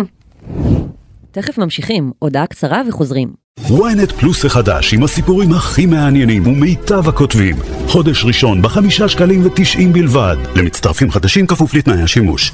[1.30, 3.46] תכף ממשיכים, הודעה קצרה וחוזרים.
[3.66, 7.56] ynet פלוס החדש עם הסיפורים הכי מעניינים ומיטב הכותבים.
[7.88, 10.36] חודש ראשון בחמישה שקלים ותשעים בלבד.
[10.56, 12.52] למצטרפים חדשים כפוף לתנאי השימוש.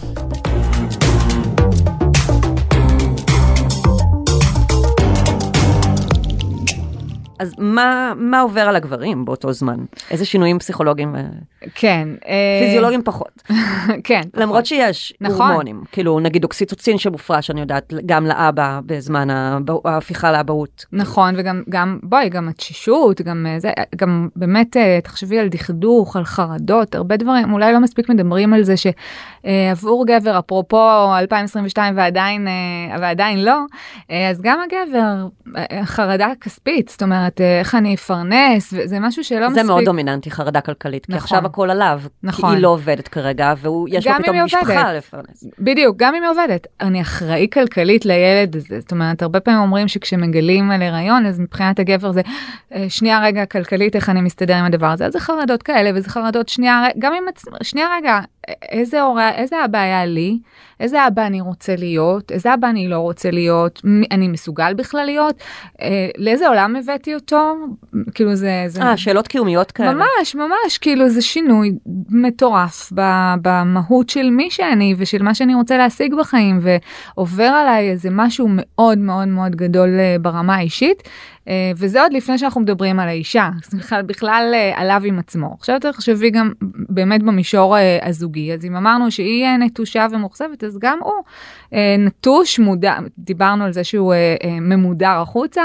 [7.43, 9.77] אז מה, מה עובר על הגברים באותו זמן?
[10.11, 11.23] איזה שינויים פסיכולוגיים, אה,
[11.75, 12.09] כן.
[12.27, 13.43] אה, פיזיולוגיים פחות.
[14.05, 14.21] כן.
[14.35, 15.47] למרות שיש נכון.
[15.47, 19.29] הורמונים, כאילו נגיד אוקסיטוצין שמופרש, אני יודעת, גם לאבא בזמן
[19.85, 20.85] ההפיכה לאבהות.
[20.93, 26.25] נכון וגם גם בואי גם התשישות גם אה, זה גם באמת תחשבי על דכדוך על
[26.25, 32.49] חרדות הרבה דברים אולי לא מספיק מדברים על זה שעבור גבר אפרופו 2022 ועדיין
[33.01, 33.59] ועדיין לא
[34.31, 35.27] אז גם הגבר
[35.85, 39.65] חרדה כספית זאת אומרת אה, איך אני אפרנס וזה משהו שלא זה מספיק.
[39.67, 41.23] מאוד דומיננטי, חרדה כלכלית, כי נכון.
[41.25, 42.01] עכשיו הכל עליו.
[42.23, 42.51] נכון.
[42.51, 44.93] כי היא לא עובדת כרגע, ויש לו פתאום משפחה.
[44.93, 45.45] לפרנס.
[45.59, 46.67] בדיוק, גם אם היא עובדת.
[46.81, 48.81] אני אחראי כלכלית לילד הזה.
[48.81, 52.21] זאת אומרת, הרבה פעמים אומרים שכשמגלים על הריון, אז מבחינת הגבר זה,
[52.75, 55.07] אה, שנייה רגע, כלכלית, איך אני מסתדר עם הדבר הזה.
[55.07, 57.25] אז זה חרדות כאלה, וזה חרדות שנייה, גם אם,
[57.63, 58.21] שנייה רגע,
[58.69, 60.39] איזה הורה, איזה אבא היה לי,
[60.81, 65.05] איזה אבא אני רוצה להיות, איזה אבא אני לא רוצה להיות, מי- אני מסוגל בכלל
[65.05, 65.35] להיות,
[65.83, 67.55] אה, לאיזה עולם הבאתי אותו,
[68.15, 68.83] כאילו זה, זה...
[68.83, 69.93] אה, שאלות קיומיות כאלה.
[69.93, 71.73] ממש ממש כאילו זה שינוי
[72.11, 72.93] מטורף
[73.43, 78.99] במהות של מי שאני ושל מה שאני רוצה להשיג בחיים ועובר עליי איזה משהו מאוד
[78.99, 81.03] מאוד מאוד גדול אה, ברמה האישית
[81.77, 86.31] וזה עוד לפני שאנחנו מדברים על האישה בכלל בכלל אה, עליו עם עצמו עכשיו תחשבי
[86.31, 86.53] גם
[86.89, 91.13] באמת במישור אה, הזוגי אז אם אמרנו שהיא אה, נטושה ומאוכזבת אז גם הוא
[91.75, 95.63] אה, נטוש מודע דיברנו על זה שהוא אה, אה, ממודר החוצה.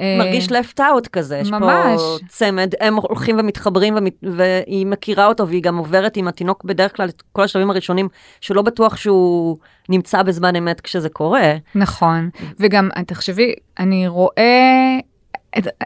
[0.00, 2.00] אה, מרגיש left out כזה, יש פה ממש.
[2.28, 7.08] צמד, הם הולכים ומתחברים ומת- והיא מכירה אותו והיא גם עוברת עם התינוק בדרך כלל
[7.08, 8.08] את כל השלבים הראשונים
[8.40, 9.58] שלא בטוח שהוא
[9.88, 11.54] נמצא בזמן אמת כשזה קורה.
[11.74, 14.98] נכון וגם תחשבי אני רואה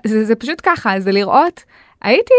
[0.06, 1.64] זה, זה פשוט ככה זה לראות
[2.02, 2.34] הייתי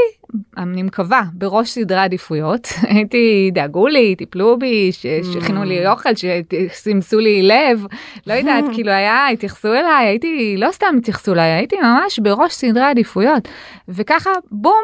[0.57, 7.19] אני מקווה בראש סדרי עדיפויות הייתי דאגו לי טיפלו בי ש- שהכינו לי אוכל שסימסו
[7.19, 7.85] לי לב
[8.27, 12.83] לא יודעת כאילו היה התייחסו אליי הייתי לא סתם התייחסו אליי הייתי ממש בראש סדרי
[12.83, 13.47] עדיפויות
[13.87, 14.83] וככה בום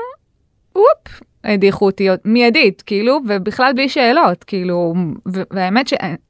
[0.75, 4.93] וופ הדיחו אותי מיידית כאילו ובכלל בלי שאלות כאילו
[5.51, 5.87] והאמת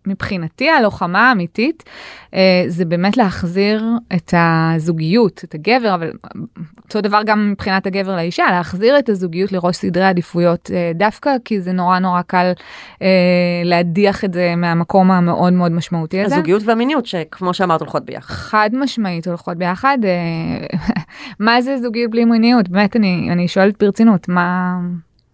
[0.07, 1.83] מבחינתי הלוחמה האמיתית
[2.33, 6.11] אה, זה באמת להחזיר את הזוגיות, את הגבר, אבל
[6.83, 11.61] אותו דבר גם מבחינת הגבר לאישה, להחזיר את הזוגיות לראש סדרי עדיפויות, אה, דווקא כי
[11.61, 12.51] זה נורא נורא קל
[13.01, 13.07] אה,
[13.63, 16.35] להדיח את זה מהמקום המאוד מאוד משמעותי הזה.
[16.35, 18.27] הזוגיות והמיניות שכמו שאמרת הולכות ביחד.
[18.27, 19.97] חד משמעית הולכות ביחד.
[20.03, 20.79] אה,
[21.45, 22.69] מה זה זוגיות בלי מיניות?
[22.69, 24.77] באמת אני, אני שואלת ברצינות, מה...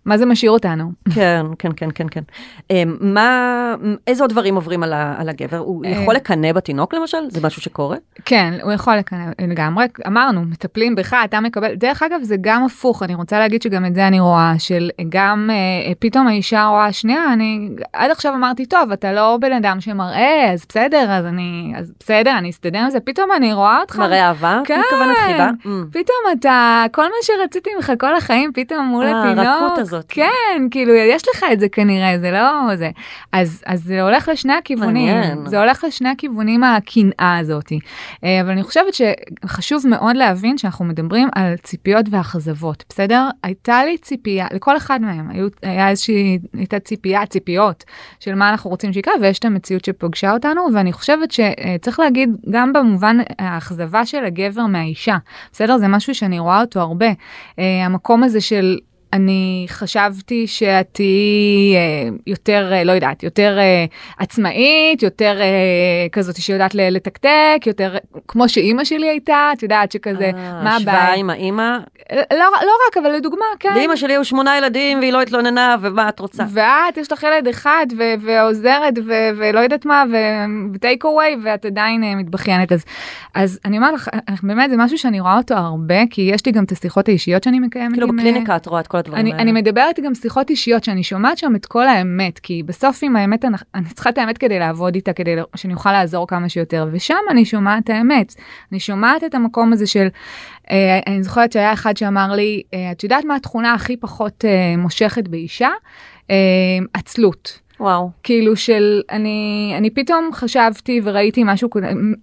[0.06, 0.92] מה זה משאיר אותנו?
[1.16, 2.22] כן, כן, כן, כן, כן.
[2.70, 3.76] אמ, מה,
[4.08, 5.58] איזה עוד דברים עוברים על, ה, על הגבר?
[5.58, 7.18] הוא אה, יכול לקנא בתינוק למשל?
[7.30, 7.98] זה משהו שקורה?
[8.26, 9.86] כן, הוא יכול לקנא לגמרי.
[10.08, 11.76] אמרנו, מטפלים בך, אתה מקבל.
[11.76, 15.50] דרך אגב, זה גם הפוך, אני רוצה להגיד שגם את זה אני רואה, של גם
[15.54, 20.52] אה, פתאום האישה רואה, שנייה, אני עד עכשיו אמרתי, טוב, אתה לא בן אדם שמראה,
[20.54, 24.00] אז בסדר, אז אני, אז בסדר, אני אסתדר עם זה, פתאום אני רואה אותך.
[24.00, 24.62] מראה אהבה?
[24.66, 25.50] כן, מתכוונת חיבה?
[25.92, 29.93] פתאום אתה, כל מה שרציתי ממך כל החיים, פתאום מול אה, התינוק.
[29.94, 30.06] הזאת.
[30.10, 32.92] כן, כאילו, יש לך את זה כנראה, זה לא זה.
[33.32, 35.16] אז, אז זה הולך לשני הכיוונים.
[35.16, 35.48] מעניין.
[35.48, 37.72] זה הולך לשני הכיוונים הקנאה הזאת.
[38.24, 43.28] אה, אבל אני חושבת שחשוב מאוד להבין שאנחנו מדברים על ציפיות ואכזבות, בסדר?
[43.44, 47.84] הייתה לי ציפייה, לכל אחד מהם היו, היה איזושהי, הייתה ציפייה, ציפיות
[48.20, 52.74] של מה אנחנו רוצים שיקרה, ויש את המציאות שפגשה אותנו, ואני חושבת שצריך להגיד, גם
[52.74, 55.18] במובן האכזבה של הגבר מהאישה,
[55.52, 55.78] בסדר?
[55.78, 57.08] זה משהו שאני רואה אותו הרבה.
[57.60, 58.78] אה, המקום הזה של
[59.14, 63.86] אני חשבתי שאת תהיי אה, יותר, אה, לא יודעת, יותר אה,
[64.18, 65.40] עצמאית, יותר
[66.12, 67.96] כזאת שיודעת לתקתק, יותר
[68.28, 71.14] כמו שאימא שלי הייתה, את יודעת שכזה, מה השוואה הבעיה?
[71.14, 71.78] עם האימא.
[72.12, 73.74] לא, לא רק, אבל לדוגמה, כן.
[73.76, 76.44] לאמא שלי היו שמונה ילדים והיא לא התלוננה, ומה את רוצה?
[76.50, 80.04] ואת, יש לך ילד אחד, ו- ועוזרת, ו- ולא יודעת מה,
[80.74, 82.72] וטייק אווי, ואת עדיין מתבכיינת.
[82.72, 82.86] אז,
[83.36, 84.10] אז אני אומרת לך,
[84.44, 87.60] באמת, זה משהו שאני רואה אותו הרבה, כי יש לי גם את השיחות האישיות שאני
[87.60, 87.94] מקיימת.
[87.94, 89.42] כאילו בקליניקה את רואה את כל הדברים אני, האלה.
[89.44, 93.46] אני מדברת גם שיחות אישיות שאני שומעת שם את כל האמת כי בסוף עם האמת
[93.46, 97.16] אני, אני צריכה את האמת כדי לעבוד איתה כדי שאני אוכל לעזור כמה שיותר ושם
[97.30, 98.36] אני שומעת את האמת
[98.72, 100.08] אני שומעת את המקום הזה של
[100.72, 104.78] אה, אני זוכרת שהיה אחד שאמר לי אה, את יודעת מה התכונה הכי פחות אה,
[104.78, 105.70] מושכת באישה
[106.30, 106.36] אה,
[106.94, 107.63] עצלות.
[107.80, 108.10] וואו.
[108.24, 111.70] כאילו של אני אני פתאום חשבתי וראיתי משהו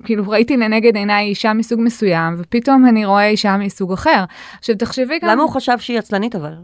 [0.05, 4.25] כאילו ראיתי לנגד עיניי אישה מסוג מסוים ופתאום אני רואה אישה מסוג אחר.
[4.59, 6.55] עכשיו תחשבי גם למה הוא חשב שהיא עצלנית אבל?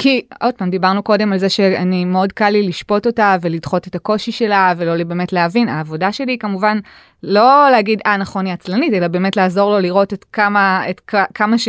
[0.00, 3.94] כי עוד פעם דיברנו קודם על זה שאני מאוד קל לי לשפוט אותה ולדחות את
[3.94, 6.78] הקושי שלה ולא באמת להבין העבודה שלי היא כמובן
[7.22, 11.00] לא להגיד אה נכון היא עצלנית אלא באמת לעזור לו לראות את כמה את
[11.34, 11.68] כמה ש,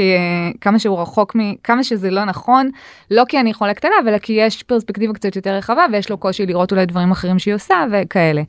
[0.61, 2.69] כמה שהוא רחוק מכמה שזה לא נכון
[3.11, 6.45] לא כי אני חולקת עליו אלא כי יש פרספקטיבה קצת יותר רחבה ויש לו קושי
[6.45, 8.41] לראות אולי דברים אחרים שהיא עושה וכאלה.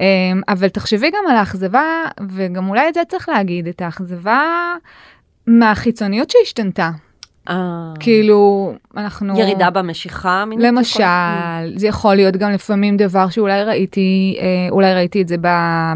[0.00, 0.04] אמ,
[0.48, 4.42] אבל תחשבי גם על האכזבה וגם אולי את זה צריך להגיד את האכזבה
[5.46, 6.90] מהחיצוניות שהשתנתה.
[7.48, 7.54] אה,
[8.00, 10.44] כאילו אנחנו ירידה במשיכה?
[10.58, 11.02] למשל
[11.76, 15.36] זה יכול להיות גם לפעמים דבר שאולי ראיתי אה, אולי ראיתי את זה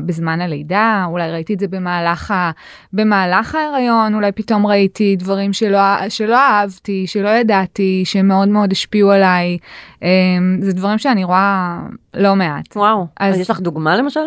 [0.07, 2.51] בזמן הלידה אולי ראיתי את זה במהלך ה-
[2.93, 9.59] במהלך ההיריון אולי פתאום ראיתי דברים שלא שלא אהבתי שלא ידעתי שמאוד מאוד השפיעו עליי
[10.03, 10.09] אה,
[10.61, 11.79] זה דברים שאני רואה
[12.15, 12.77] לא מעט.
[12.77, 13.07] וואו.
[13.21, 14.21] אז יש לך דוגמה למשל?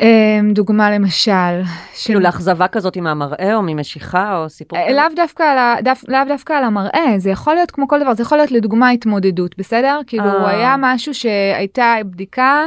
[0.00, 1.62] אה, דוגמה למשל
[1.94, 4.96] של כאילו לאכזבה כזאת מהמראה או ממשיכה או סיפור אה, כזה?
[4.96, 8.22] לאו דווקא על דף- לאו דווקא על המראה זה יכול להיות כמו כל דבר זה
[8.22, 10.50] יכול להיות לדוגמה התמודדות בסדר כאילו אה.
[10.50, 12.64] היה משהו שהייתה בדיקה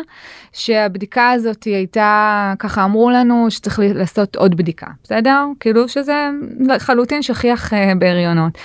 [0.54, 7.74] שהבדיקה הזאת הייתה ככה אמרו לנו שצריך לעשות עוד בדיקה בסדר כאילו שזה לחלוטין שכיח
[7.74, 8.58] אה, בהריונות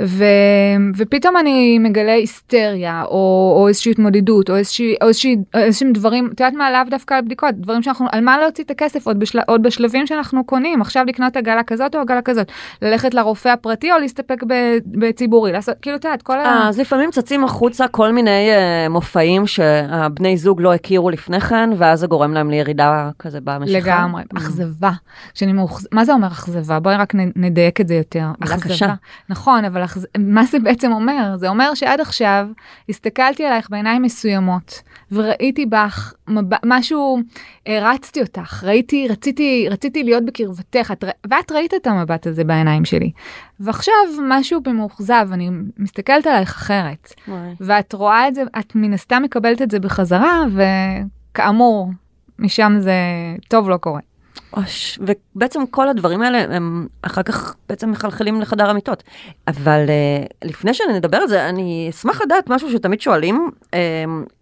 [0.00, 0.24] ו,
[0.96, 6.40] ופתאום אני מגלה היסטריה או, או איזושהי התמודדות או איזושהי או איזושהי איזשהם דברים את
[6.40, 9.38] יודעת מה לאו דווקא על בדיקות דברים שאנחנו על מה להוציא את הכסף עוד, בשל,
[9.46, 12.46] עוד בשלבים שאנחנו קונים עכשיו לקנות עגלה כזאת או עגלה כזאת
[12.82, 14.52] ללכת לרופא הפרטי או להסתפק ב,
[14.86, 16.44] בציבורי לעשות כאילו את יודעת כל ה...
[16.44, 21.70] אה, אז לפעמים צצים החוצה כל מיני אה, מופעים שהבני זוג לא הכירו לפני כן,
[21.76, 23.78] ואז זה גורם להם לירידה כזה במשיכה.
[23.78, 24.36] לגמרי, Mm.
[24.38, 24.90] אכזבה.
[25.34, 25.88] כשאני מאוכז...
[25.92, 26.80] מה זה אומר אכזבה?
[26.80, 28.24] בואי רק נ- נדייק את זה יותר.
[28.40, 28.94] אכזבה.
[29.28, 30.06] נכון, אבל אכז...
[30.18, 31.32] מה זה בעצם אומר?
[31.36, 32.46] זה אומר שעד עכשיו
[32.88, 36.12] הסתכלתי עלייך בעיניים מסוימות, וראיתי בך.
[36.64, 37.18] משהו,
[37.98, 41.04] הרצתי אותך, ראיתי, רציתי, רציתי להיות בקרבתך, את...
[41.30, 43.10] ואת ראית את המבט הזה בעיניים שלי.
[43.60, 43.94] ועכשיו
[44.28, 47.14] משהו במאוכזב, אני מסתכלת עלייך אחרת.
[47.28, 47.54] וואי.
[47.60, 50.44] ואת רואה את זה, את מן הסתם מקבלת את זה בחזרה,
[51.32, 51.90] וכאמור,
[52.38, 52.92] משם זה
[53.48, 54.00] טוב לא קורה.
[54.52, 59.02] אוש, ובעצם כל הדברים האלה הם אחר כך בעצם מחלחלים לחדר המיטות.
[59.48, 63.74] אבל uh, לפני שנדבר על זה, אני אשמח לדעת משהו שתמיד שואלים, uh,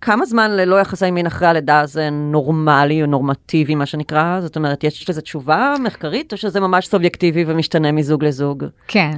[0.01, 4.41] כמה זמן ללא יחסי מין אחרי הלידה זה נורמלי או נורמטיבי, מה שנקרא?
[4.41, 8.65] זאת אומרת, יש לזה תשובה מחקרית, או שזה ממש סובייקטיבי ומשתנה מזוג לזוג?
[8.89, 9.11] כן.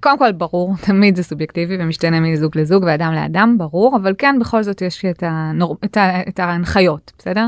[0.00, 4.62] קודם כל ברור, תמיד זה סובייקטיבי ומשתנה מזוג לזוג ואדם לאדם, ברור, אבל כן בכל
[4.62, 5.76] זאת יש את, הנור...
[5.84, 6.20] את, ה...
[6.28, 7.46] את ההנחיות, בסדר?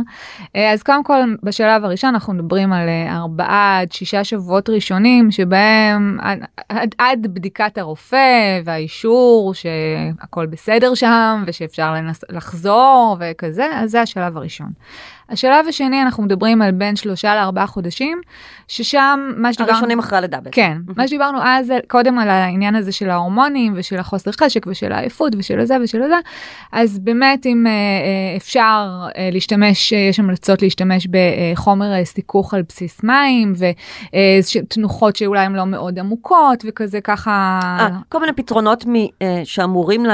[0.55, 6.39] אז קודם כל בשלב הראשון אנחנו מדברים על ארבעה עד שישה שבועות ראשונים שבהם עד,
[6.69, 12.25] עד, עד בדיקת הרופא והאישור שהכל בסדר שם ושאפשר לנס...
[12.31, 14.71] לחזור וכזה, אז זה השלב הראשון.
[15.31, 18.21] השלב השני אנחנו מדברים על בין שלושה לארבעה חודשים,
[18.69, 19.73] ששם מה שדיברנו...
[19.73, 20.51] הראשונים אחרי הלידה בעצם.
[20.51, 25.33] כן, מה שדיברנו אז קודם על העניין הזה של ההורמונים ושל החוסר חשק ושל העייפות
[25.39, 26.15] ושל הזה ושל הזה,
[26.73, 33.01] אז באמת אם אה, אה, אפשר אה, להשתמש, יש המלצות להשתמש בחומר סיכוך על בסיס
[33.05, 33.53] מים
[34.63, 37.61] ותנוחות שאולי הן לא מאוד עמוקות וכזה ככה...
[37.79, 38.93] 아, כל מיני פתרונות מ,
[39.45, 40.07] שאמורים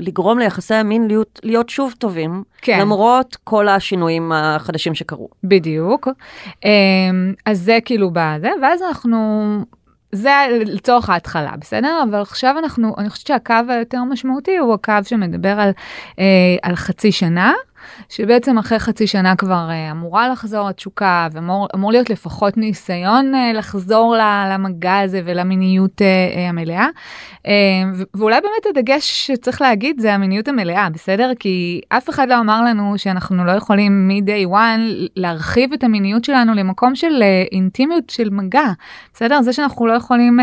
[0.00, 2.80] לגרום ליחסי המין להיות, להיות שוב טובים, כן.
[2.80, 4.32] למרות כל השינויים.
[4.36, 5.28] החדשים שקרו.
[5.44, 6.08] בדיוק.
[6.64, 9.46] אמ, אז זה כאילו בזה, ואז אנחנו,
[10.12, 10.30] זה
[10.66, 12.02] לצורך ההתחלה, בסדר?
[12.10, 15.70] אבל עכשיו אנחנו, אני חושבת שהקו היותר משמעותי הוא הקו שמדבר על,
[16.18, 16.24] אה,
[16.62, 17.52] על חצי שנה.
[18.08, 24.16] שבעצם אחרי חצי שנה כבר uh, אמורה לחזור התשוקה ואמור להיות לפחות ניסיון uh, לחזור
[24.50, 26.86] למגע הזה ולמיניות uh, המלאה.
[28.14, 31.32] ואולי באמת הדגש שצריך להגיד זה המיניות המלאה, בסדר?
[31.38, 36.54] כי אף אחד לא אמר לנו שאנחנו לא יכולים מ-day one להרחיב את המיניות שלנו
[36.54, 37.22] למקום של
[37.52, 38.72] אינטימיות של מגע,
[39.14, 39.42] בסדר?
[39.42, 40.38] זה שאנחנו לא יכולים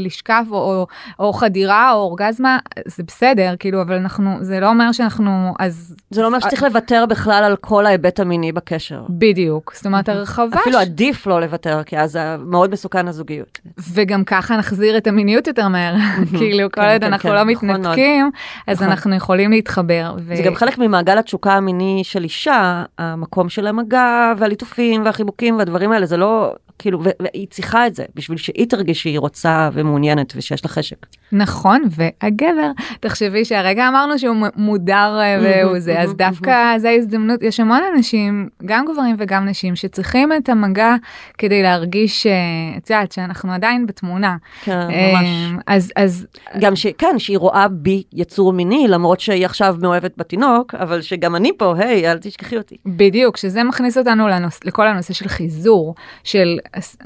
[0.00, 0.86] לשקף או, או,
[1.18, 5.96] או חדירה או אורגזמה, זה בסדר, כאילו, אבל אנחנו, זה לא אומר שאנחנו, אז...
[6.10, 9.02] זה לא אומר שצריך לוותר בכלל על כל ההיבט המיני בקשר.
[9.08, 10.60] בדיוק, זאת אומרת הרחבה...
[10.60, 13.60] אפילו עדיף לא לוותר, כי אז מאוד מסוכן הזוגיות.
[13.92, 15.94] וגם ככה נחזיר את המיניות יותר מהר.
[16.38, 18.30] כאילו, כל כן, עוד כן, אנחנו כן, לא נכון מתנתקים,
[18.66, 18.88] אז נכון.
[18.88, 20.14] אנחנו יכולים להתחבר.
[20.34, 26.06] זה גם חלק ממעגל התשוקה המיני של אישה, המקום של המגע והליטופים והחיבוקים והדברים האלה,
[26.06, 26.54] זה לא...
[26.78, 31.06] כאילו, והיא צריכה את זה בשביל שהיא תרגיש שהיא רוצה ומעוניינת ושיש לה חשק.
[31.32, 37.60] נכון, והגבר, תחשבי שהרגע אמרנו שהוא מודר אה, והוא זה, אז דווקא זה ההזדמנות, יש
[37.60, 40.94] המון אנשים, גם גברים וגם נשים, שצריכים את המגע
[41.38, 42.32] כדי להרגיש, אה,
[42.76, 44.36] את יודעת, שאנחנו עדיין בתמונה.
[44.64, 45.26] כן, ממש.
[45.26, 46.26] אה, אז, אז...
[46.60, 46.86] גם ש...
[46.98, 51.74] כן, שהיא רואה בי יצור מיני, למרות שהיא עכשיו מאוהבת בתינוק, אבל שגם אני פה,
[51.78, 52.76] היי, אל תשכחי אותי.
[52.86, 56.58] בדיוק, שזה מכניס אותנו לנוס, לכל הנושא של חיזור, של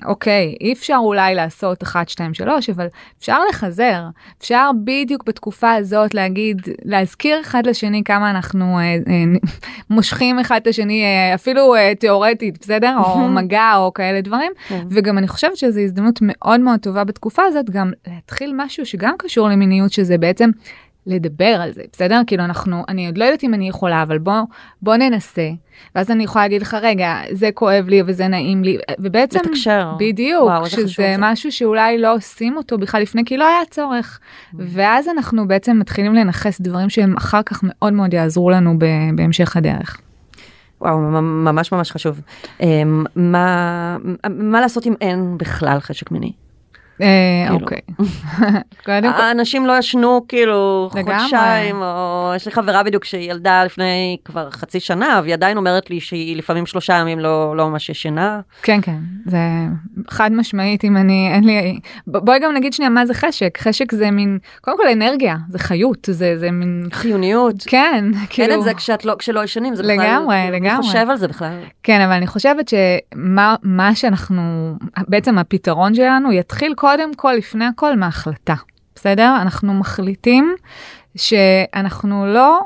[0.05, 2.87] אוקיי, אי אפשר אולי לעשות 1, 2, 3, אבל
[3.18, 4.03] אפשר לחזר,
[4.38, 9.25] אפשר בדיוק בתקופה הזאת להגיד, להזכיר אחד לשני כמה אנחנו אה, אה,
[9.90, 12.96] מושכים אחד את השני, אה, אפילו אה, תיאורטית, בסדר?
[13.05, 14.53] או מגע או כאלה דברים.
[14.68, 14.85] כן.
[14.90, 19.49] וגם אני חושבת שזו הזדמנות מאוד מאוד טובה בתקופה הזאת, גם להתחיל משהו שגם קשור
[19.49, 20.51] למיניות, שזה בעצם
[21.06, 22.20] לדבר על זה, בסדר?
[22.26, 24.42] כאילו אנחנו, אני עוד לא יודעת אם אני יכולה, אבל בוא,
[24.82, 25.50] בוא ננסה.
[25.94, 29.92] ואז אני יכולה להגיד לך, רגע, זה כואב לי וזה נעים לי, ובעצם, לתקשר.
[29.98, 34.18] בדיוק, וואו, שזה משהו שאולי לא עושים אותו בכלל לפני, כי לא היה צורך.
[34.18, 34.56] Mm.
[34.58, 38.78] ואז אנחנו בעצם מתחילים לנכס דברים שהם אחר כך מאוד מאוד יעזרו לנו
[39.14, 40.00] בהמשך הדרך.
[40.80, 42.20] וואו, ממש ממש חשוב.
[42.60, 43.96] אמ, מה,
[44.28, 46.32] מה לעשות אם אין בכלל חשק מיני?
[47.02, 47.60] אה, כאילו.
[47.60, 49.00] אוקיי.
[49.20, 54.80] האנשים לא ישנו כאילו חודשיים, או יש לי חברה בדיוק שהיא ילדה לפני כבר חצי
[54.80, 58.40] שנה, והיא עדיין אומרת לי שהיא לפעמים שלושה ימים לא, לא ממש ישנה.
[58.62, 59.38] כן, כן, זה
[60.10, 64.10] חד משמעית אם אני, אין לי, בואי גם נגיד שנייה מה זה חשק, חשק זה
[64.10, 66.88] מין, קודם כל אנרגיה, זה חיות, זה, זה מין...
[66.92, 67.54] חיוניות.
[67.66, 68.50] כן, כאילו...
[68.50, 69.94] אין את זה כשאת לא, כשלא ישנים, זה בכלל...
[69.94, 70.70] לגמרי, לגמרי.
[70.70, 71.58] אני חושב על זה בכלל.
[71.82, 74.74] כן, אבל אני חושבת שמה שאנחנו,
[75.08, 78.55] בעצם הפתרון שלנו יתחיל כל קודם כל, לפני הכל, מהחלטה,
[78.94, 79.37] בסדר?
[79.40, 80.55] אנחנו מחליטים
[81.16, 82.61] שאנחנו לא,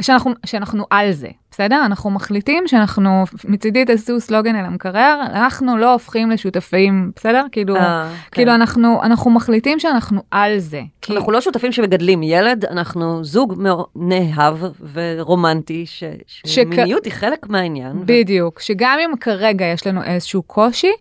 [0.00, 1.82] שאנחנו, שאנחנו על זה, בסדר?
[1.86, 7.46] אנחנו מחליטים שאנחנו, מצידי תעשו סלוגן אל המקרר, אנחנו לא הופכים לשותפים, בסדר?
[7.52, 8.30] כאילו, 아, אה, כן.
[8.32, 10.82] כאילו אנחנו, אנחנו מחליטים שאנחנו על זה.
[11.02, 11.16] כי...
[11.16, 13.62] אנחנו לא שותפים שמגדלים ילד, אנחנו זוג
[13.96, 14.56] נאהב
[14.92, 16.04] ורומנטי, ש...
[16.26, 17.10] שמיניות שכ...
[17.12, 18.02] היא חלק מהעניין.
[18.06, 18.62] בדיוק, ו...
[18.62, 20.92] שגם אם כרגע יש לנו איזשהו קושי,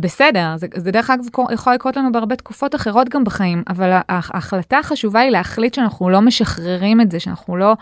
[0.00, 4.78] בסדר, זה, זה דרך אגב יכול לקרות לנו בהרבה תקופות אחרות גם בחיים, אבל ההחלטה
[4.78, 7.74] החשובה היא להחליט שאנחנו לא משחררים את זה, שאנחנו לא, אה,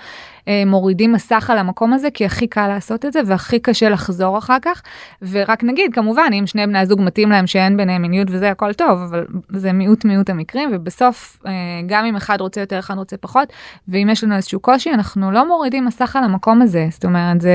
[0.66, 4.56] מורידים מסך על המקום הזה, כי הכי קל לעשות את זה והכי קשה לחזור אחר
[4.62, 4.82] כך.
[5.22, 9.02] ורק נגיד, כמובן, אם שני בני הזוג מתאים להם שאין ביניהם מיניות וזה הכל טוב,
[9.02, 11.52] אבל זה מיעוט מיעוט המקרים, ובסוף, אה,
[11.86, 13.52] גם אם אחד רוצה יותר, אחד רוצה פחות,
[13.88, 16.86] ואם יש לנו איזשהו קושי, אנחנו לא מורידים מסך על המקום הזה.
[16.90, 17.54] זאת אומרת, זה,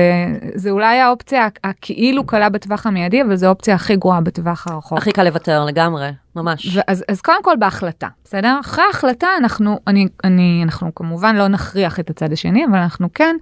[0.54, 4.98] זה אולי האופציה הכאילו קלה בטווח המיידי, אבל זו האופציה הכי גרועה בטווח הרחוק.
[4.98, 6.76] הכי קל לוותר לגמרי, ממש.
[6.76, 8.56] ואז, אז קודם כל בהחלטה, בסדר?
[8.60, 13.36] אחרי ההחלטה אנחנו, אני, אני, אנחנו כמובן לא נכריח את הצד השני, אבל אנחנו כן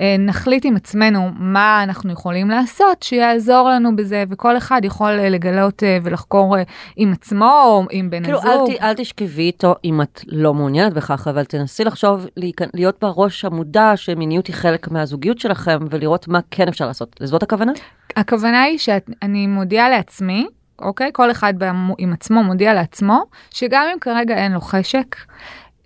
[0.00, 5.28] אה, נחליט עם עצמנו מה אנחנו יכולים לעשות שיעזור לנו בזה, וכל אחד יכול אה,
[5.28, 6.62] לגלות אה, ולחקור אה,
[6.96, 8.70] עם עצמו או עם בן כאילו, הזוג.
[8.70, 12.26] אל, ת- אל תשכבי איתו אם את לא מעוניינת בכך, אבל תנסי לחשוב,
[12.74, 17.16] להיות בראש המודע שמיניות היא חלק מהזוגיות שלכם, ולראות מה כן אפשר לעשות.
[17.22, 17.72] זאת הכוונה?
[18.16, 20.46] הכוונה היא שאני מודיעה לעצמי,
[20.78, 21.10] אוקיי?
[21.12, 21.54] כל אחד
[21.98, 25.16] עם עצמו מודיע לעצמו, שגם אם כרגע אין לו חשק,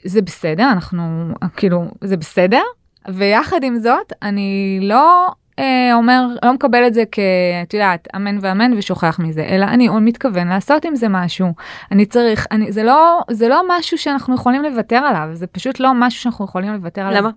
[0.05, 2.63] זה בסדר, אנחנו, כאילו, זה בסדר,
[3.09, 5.29] ויחד עם זאת, אני לא
[5.59, 7.19] אה, אומר, לא מקבל את זה כ...
[7.63, 11.53] את יודעת, אמן ואמן ושוכח מזה, אלא אני מתכוון לעשות עם זה משהו.
[11.93, 15.91] אני צריך, אני, זה לא, זה לא משהו שאנחנו יכולים לוותר עליו, זה פשוט לא
[15.95, 17.23] משהו שאנחנו יכולים לוותר עליו.
[17.23, 17.31] למה?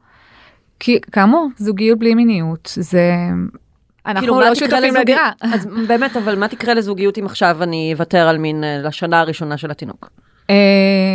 [0.79, 3.11] כי כאמור, זוגיות בלי מיניות, זה...
[4.05, 5.31] אנחנו כאילו, לא שותפים לדירה.
[5.41, 9.57] אז באמת, אבל מה תקרה לזוגיות אם עכשיו אני אוותר על מין אה, לשנה הראשונה
[9.57, 10.09] של התינוק?
[10.49, 10.55] אה,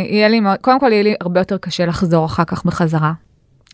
[0.09, 3.11] יהיה לי מאוד, קודם כל יהיה לי הרבה יותר קשה לחזור אחר כך בחזרה.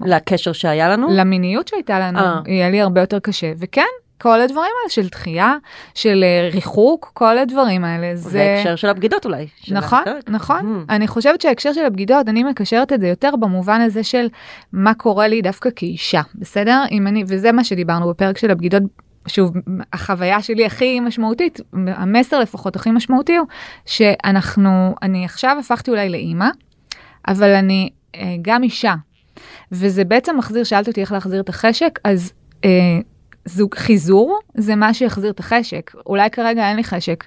[0.01, 1.07] לקשר שהיה לנו?
[1.11, 2.39] למיניות שהייתה לנו, אה.
[2.47, 3.51] יהיה לי הרבה יותר קשה.
[3.59, 3.81] וכן,
[4.21, 5.55] כל הדברים האלה של דחייה,
[5.93, 8.55] של ריחוק, כל הדברים האלה, זה...
[8.55, 9.47] בהקשר של הבגידות אולי.
[9.61, 10.29] של נכון, הפרק.
[10.29, 10.83] נכון.
[10.87, 10.93] Mhm.
[10.93, 14.27] אני חושבת שההקשר של הבגידות, אני מקשרת את זה יותר במובן הזה של
[14.73, 16.83] מה קורה לי דווקא כאישה, בסדר?
[16.91, 18.83] אם אני, וזה מה שדיברנו בפרק של הבגידות.
[19.27, 19.51] שוב,
[19.93, 23.47] החוויה שלי הכי משמעותית, המסר לפחות הכי משמעותי הוא
[23.85, 26.49] שאנחנו, אני עכשיו הפכתי אולי לאימא,
[27.27, 28.95] אבל אני אה, גם אישה.
[29.71, 32.33] וזה בעצם מחזיר, שאלת אותי איך להחזיר את החשק, אז
[32.65, 32.99] אה,
[33.45, 35.91] זוג חיזור זה מה שיחזיר את החשק.
[36.05, 37.23] אולי כרגע אין לי חשק,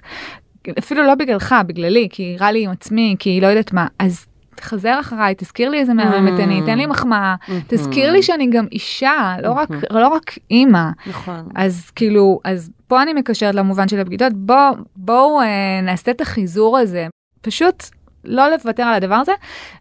[0.79, 4.99] אפילו לא בגללך, בגללי, כי רע לי עם עצמי, כי לא יודעת מה, אז תחזר
[4.99, 7.35] אחריי, תזכיר לי איזה מהממת אני, תן לי מחמאה,
[7.67, 10.89] תזכיר לי שאני גם אישה, לא רק, לא רק אימא.
[11.07, 11.47] נכון.
[11.55, 14.55] אז כאילו, אז פה אני מקשרת למובן של הבגידות, בוא,
[14.95, 17.07] בואו אה, נעשה את החיזור הזה,
[17.41, 17.83] פשוט
[18.23, 19.31] לא לוותר על הדבר הזה,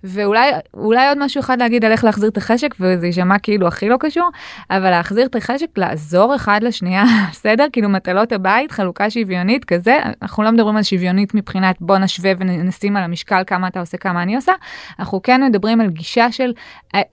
[0.04, 3.88] ואולי אולי עוד משהו אחד להגיד על איך להחזיר את החשק, וזה יישמע כאילו הכי
[3.88, 4.30] לא קשור,
[4.70, 7.66] אבל להחזיר את החשק, לעזור אחד לשנייה, בסדר?
[7.72, 12.96] כאילו מטלות הבית, חלוקה שוויונית כזה, אנחנו לא מדברים על שוויונית מבחינת בוא נשווה ונשים
[12.96, 14.52] על המשקל כמה אתה עושה, כמה אני עושה,
[14.98, 16.52] אנחנו כן מדברים על גישה של,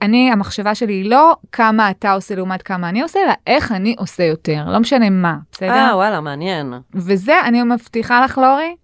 [0.02, 3.94] אני, המחשבה שלי היא לא כמה אתה עושה לעומת כמה אני עושה, אלא איך אני
[3.98, 5.70] עושה יותר, לא משנה מה, בסדר?
[5.70, 6.72] אה, וואלה, מעניין.
[6.94, 8.74] וזה, אני מבטיחה לך, לורי,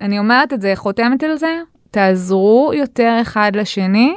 [0.00, 1.58] אני אומרת את זה, חותמת על זה,
[1.94, 4.14] תעזרו יותר אחד לשני,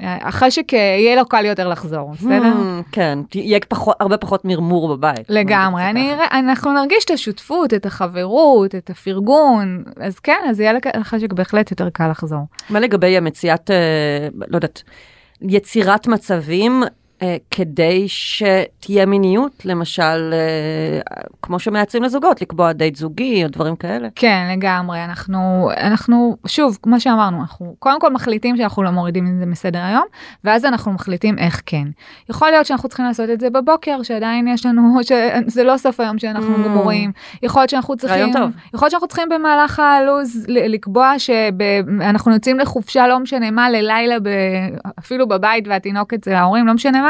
[0.00, 2.52] אחרי שיהיה לו קל יותר לחזור, בסדר?
[2.52, 5.26] Hmm, כן, יהיה פחות, הרבה פחות מרמור בבית.
[5.28, 11.32] לגמרי, אני, אנחנו נרגיש את השותפות, את החברות, את הפרגון, אז כן, אז יהיה לחשק
[11.32, 12.46] בהחלט יותר קל לחזור.
[12.70, 14.82] מה לגבי מציאת, אה, לא יודעת,
[15.42, 16.82] יצירת מצבים
[17.50, 21.00] כדי שתהיה מיניות, למשל, אה,
[21.42, 24.08] כמו שמייצרים לזוגות, לקבוע דייט זוגי או דברים כאלה?
[24.14, 25.04] כן, לגמרי.
[25.04, 29.82] אנחנו, אנחנו, שוב, כמו שאמרנו, אנחנו קודם כל מחליטים שאנחנו לא מורידים את זה מסדר
[29.82, 30.04] היום,
[30.44, 31.86] ואז אנחנו מחליטים איך כן.
[32.30, 36.18] יכול להיות שאנחנו צריכים לעשות את זה בבוקר, שעדיין יש לנו, שזה לא סוף היום
[36.18, 36.64] שאנחנו Mm.
[36.64, 37.12] גמורים.
[37.42, 38.50] יכול להיות שאנחנו צריכים, רעיון טוב.
[38.74, 44.28] יכול להיות שאנחנו צריכים במהלך הלו"ז לקבוע שאנחנו יוצאים לחופשה, לא משנה מה, ללילה, ב,
[44.98, 47.09] אפילו בבית והתינוק אצל ההורים, לא משנה מה.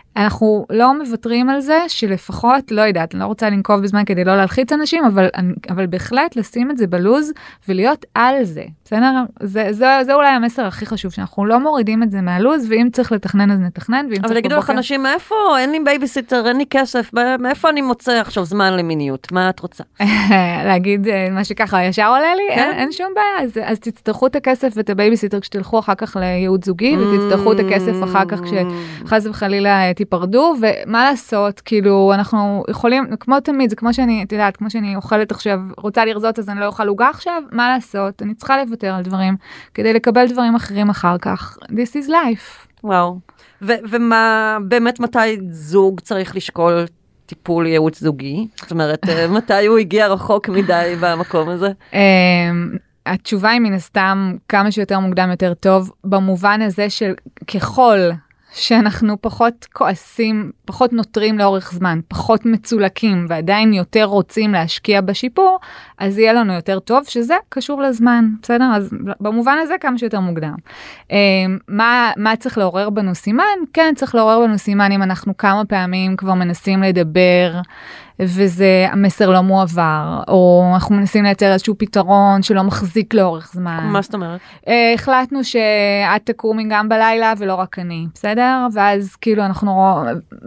[0.17, 4.37] אנחנו לא מוותרים על זה שלפחות לא יודעת אני לא רוצה לנקוב בזמן כדי לא
[4.37, 5.29] להלחיץ אנשים אבל
[5.69, 7.31] אבל בהחלט לשים את זה בלוז
[7.67, 12.11] ולהיות על זה בסדר זה זה זה אולי המסר הכי חשוב שאנחנו לא מורידים את
[12.11, 15.79] זה מהלוז ואם צריך לתכנן אז נתכנן ואם אבל יגידו לך אנשים, מאיפה, אין לי
[15.79, 19.31] בייביסיטר, אין לי כסף, מאיפה אני מוצא עכשיו זמן למיניות?
[19.31, 19.83] מה את רוצה?
[20.67, 22.59] להגיד אה, מה שככה ישר עולה לי כן.
[22.59, 26.65] אין, אין שום בעיה אז, אז תצטרכו את הכסף ואת הבייביסיטר כשתלכו אחר כך לייעוץ
[26.65, 28.51] זוגי ותצטרכו את הכסף אחר כך כש...
[29.05, 34.31] חס וחלילה אה, תיפרדו ומה לעשות כאילו אנחנו יכולים כמו תמיד זה כמו שאני את
[34.31, 38.21] יודעת כמו שאני אוכלת עכשיו רוצה לרזות אז אני לא אוכל עוגה עכשיו מה לעשות
[38.21, 39.35] אני צריכה לוותר על דברים
[39.73, 42.67] כדי לקבל דברים אחרים אחר כך this is life.
[42.83, 43.19] וואו.
[43.61, 46.85] ו- ומה, באמת מתי זוג צריך לשקול
[47.25, 48.47] טיפול ייעוץ זוגי?
[48.61, 51.71] זאת אומרת, אה, מתי הוא הגיע רחוק מדי במקום הזה?
[51.93, 51.99] אמ,
[53.05, 57.13] התשובה היא מן הסתם כמה שיותר מוקדם יותר טוב במובן הזה של
[57.55, 57.97] ככל
[58.53, 65.59] שאנחנו פחות כועסים, פחות נותרים לאורך זמן, פחות מצולקים ועדיין יותר רוצים להשקיע בשיפור,
[65.97, 68.71] אז יהיה לנו יותר טוב, שזה קשור לזמן, בסדר?
[68.75, 70.55] אז במובן הזה כמה שיותר מוקדם.
[71.11, 71.17] אה,
[71.67, 73.43] מה, מה צריך לעורר בנו סימן?
[73.73, 77.53] כן, צריך לעורר בנו סימן אם אנחנו כמה פעמים כבר מנסים לדבר.
[78.23, 83.79] וזה המסר לא מועבר, או אנחנו מנסים לייצר איזשהו פתרון שלא מחזיק לאורך זמן.
[83.83, 84.39] מה זאת אומרת?
[84.65, 88.67] Uh, החלטנו שאת תקומי גם בלילה ולא רק אני, בסדר?
[88.73, 89.95] ואז כאילו אנחנו,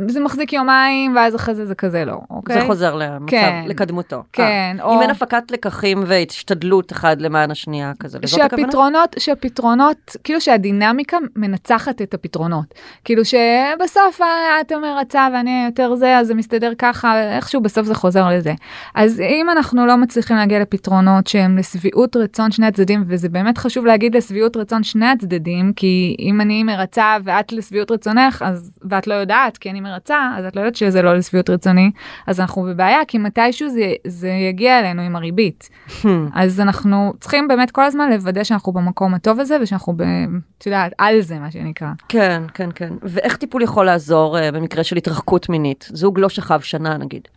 [0.07, 2.61] זה מחזיק יומיים ואז אחרי זה זה כזה לא, אוקיי?
[2.61, 3.65] זה חוזר למצב, כן.
[3.67, 4.23] לקדמותו.
[4.33, 8.63] כן, אה, אם אין הפקת לקחים והשתדלות אחד למען השנייה כזה, לזאת הכוונה?
[8.63, 12.75] שהפתרונות, שהפתרונות, כאילו שהדינמיקה מנצחת את הפתרונות.
[13.05, 17.95] כאילו שבסוף אה, את מרצה ואני יותר זה, אז זה מסתדר ככה, איכשהו בסוף זה
[17.95, 18.55] חוזר לזה.
[18.95, 23.87] אז אם אנחנו לא מצליחים להגיע לפתרונות שהם לשביעות רצון שני הצדדים, וזה באמת חשוב
[23.87, 29.15] להגיד לשביעות רצון שני הצדדים, כי אם אני מרצה ואת לשביעות רצונך, אז, ואת לא
[29.15, 31.91] יודעת כי אני מרצה, אז את לא יודעת שזה לא לשביעות רצוני,
[32.27, 35.69] אז אנחנו בבעיה, כי מתישהו זה, זה יגיע אלינו עם הריבית.
[35.89, 36.07] Hmm.
[36.35, 39.95] אז אנחנו צריכים באמת כל הזמן לוודא שאנחנו במקום הטוב הזה, ושאנחנו,
[40.59, 41.89] את יודעת, על זה מה שנקרא.
[42.09, 42.93] כן, כן, כן.
[43.03, 45.89] ואיך טיפול יכול לעזור uh, במקרה של התרחקות מינית?
[45.93, 47.29] זוג לא שכב שנה נגיד.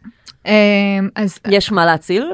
[0.45, 2.31] אמ, אז יש מה להציל?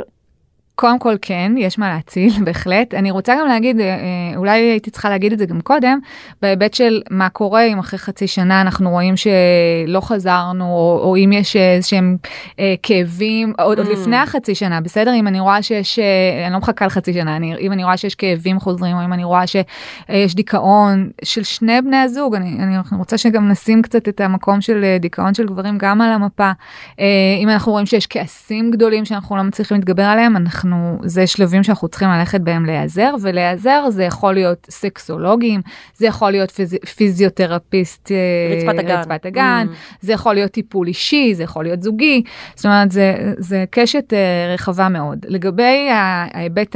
[0.76, 2.93] קודם כל כן, יש מה להציל, בהחלט.
[2.93, 5.99] אני רוצה גם להגיד, אה, אה, אולי הייתי צריכה להגיד את זה גם קודם,
[6.41, 11.32] בהיבט של מה קורה אם אחרי חצי שנה אנחנו רואים שלא חזרנו, או, או אם
[11.34, 12.17] יש איזשהם
[12.59, 13.91] אה, כאבים, עוד, עוד Mm.
[13.91, 15.13] לפני החצי שנה, בסדר?
[15.15, 18.15] אם אני רואה שיש, אה, אני לא מחכה לחצי שנה, אני, אם אני רואה שיש
[18.15, 23.17] כאבים חוזרים, או אם אני רואה שיש דיכאון של שני בני הזוג, אני, אני רוצה
[23.17, 26.51] שגם נשים קצת את המקום של אה, דיכאון של גברים גם על המפה.
[26.99, 27.05] אה,
[27.39, 30.62] אם אנחנו רואים שיש כעסים גדולים שאנחנו לא מצליחים להתגבר עליהם, אנחנו,
[31.05, 35.61] זה שלבים שאנחנו צריכים ללכת בהם להיעזר, ולהיעזר זה יכול להיות סקסולוגים,
[35.95, 38.18] זה יכול להיות פיז, פיזיותרפיסט, אה,
[38.57, 38.99] רצפת הגן.
[38.99, 39.76] רצפת הגן, Mm.
[40.01, 42.24] זה יכול להיות טיפול אישי, זה יכול להיות זוגי,
[42.55, 45.26] זאת אומרת זה, זה קשת אה, רחבה מאוד.
[45.30, 46.76] לגבי ההיבט,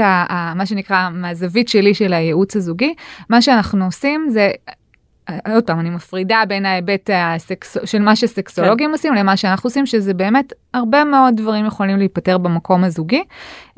[0.56, 2.94] מה שנקרא, מהזווית שלי של הייעוץ הזוגי,
[3.30, 4.52] מה שאנחנו עושים זה,
[5.54, 7.78] עוד פעם, אני מפרידה בין ההיבט הסקס...
[7.86, 12.84] של מה שסקסולוגים עושים למה שאנחנו עושים, שזה באמת הרבה מאוד דברים יכולים להיפתר במקום
[12.84, 13.24] הזוגי,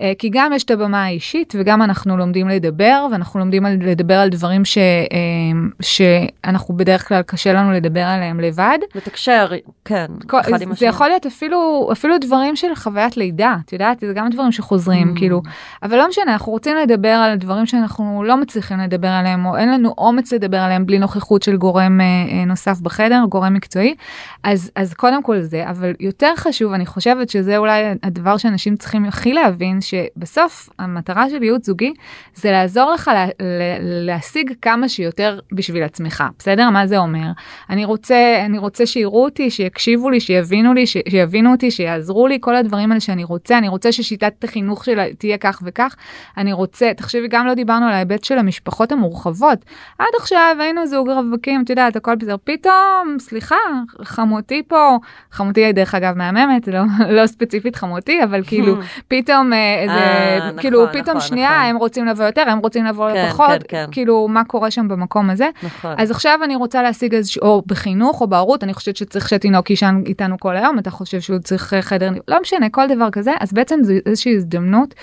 [0.01, 4.13] אה, כי גם יש את הבמה האישית וגם אנחנו לומדים לדבר, ואנחנו לומדים על, לדבר
[4.19, 8.77] על דברים ש, אה, שאנחנו בדרך כלל קשה לנו לדבר עליהם לבד.
[8.95, 9.47] לתקשר,
[9.85, 10.87] כן, כל- אחד עם זה השני.
[10.87, 15.17] יכול להיות אפילו אפילו דברים של חוויית לידה את יודעת זה גם דברים שחוזרים Mm.
[15.19, 15.41] כאילו
[15.83, 19.71] אבל לא משנה אנחנו רוצים לדבר על דברים שאנחנו לא מצליחים לדבר עליהם או אין
[19.71, 23.95] לנו אומץ לדבר עליהם בלי נוכחות של גורם אה, אה, נוסף בחדר גורם מקצועי.
[24.43, 29.05] אז אז קודם כל זה אבל יותר חשוב אני חושבת שזה אולי הדבר שאנשים צריכים
[29.05, 31.93] הכי להבין שבסוף המטרה של ייעוץ זוגי
[32.35, 33.31] זה לעזור לך לה, לה,
[33.79, 36.69] להשיג כמה שיותר בשביל עצמך בסדר?
[36.69, 37.27] מה זה אומר?
[37.69, 42.37] אני רוצה אני רוצה שיראו אותי שיקשיבו לי שיבינו לי ש, שיבינו אותי שיעזרו לי
[42.41, 43.57] כל הדברים האלה שאני רוצה.
[43.57, 45.95] אני רוצה ששיטת החינוך שלה תהיה כך וכך.
[46.37, 49.65] אני רוצה תחשבי גם לא דיברנו על ההיבט של המשפחות המורחבות.
[49.99, 53.55] עד עכשיו היינו זוג רווקים את יודעת הכל בסדר פתאום סליחה
[54.03, 54.97] חמותי פה
[55.31, 56.79] חמותי דרך אגב מהממת לא
[57.17, 58.75] לא ספציפית חמותי אבל כאילו
[59.07, 61.69] פתאום אה, איזה אה, נכון, כאילו נכון, פתאום שנייה נכון.
[61.69, 63.85] הם רוצים לבוא יותר הם רוצים לבוא כן, פחות כן, כן.
[63.91, 65.95] כאילו מה קורה שם במקום הזה נכון.
[65.97, 70.01] אז עכשיו אני רוצה להשיג איזשהו, או בחינוך או בהורות, אני חושבת שצריך שתינוק יישן
[70.05, 73.53] איתנו כל היום, אתה חושב שהוא צריך אה, חדר, לא משנה, כל דבר כזה, אז
[73.53, 74.93] בעצם זו איזושהי הזדמנות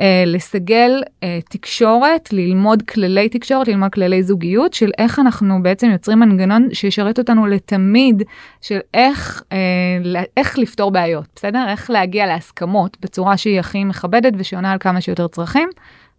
[0.00, 6.20] אה, לסגל אה, תקשורת, ללמוד כללי תקשורת, ללמוד כללי זוגיות, של איך אנחנו בעצם יוצרים
[6.20, 8.22] מנגנון שישרת אותנו לתמיד,
[8.60, 11.64] של איך, אה, איך לפתור בעיות, בסדר?
[11.68, 15.68] איך להגיע להסכמות בצורה שהיא הכי מכבדת ושעונה על כמה שיותר צרכים.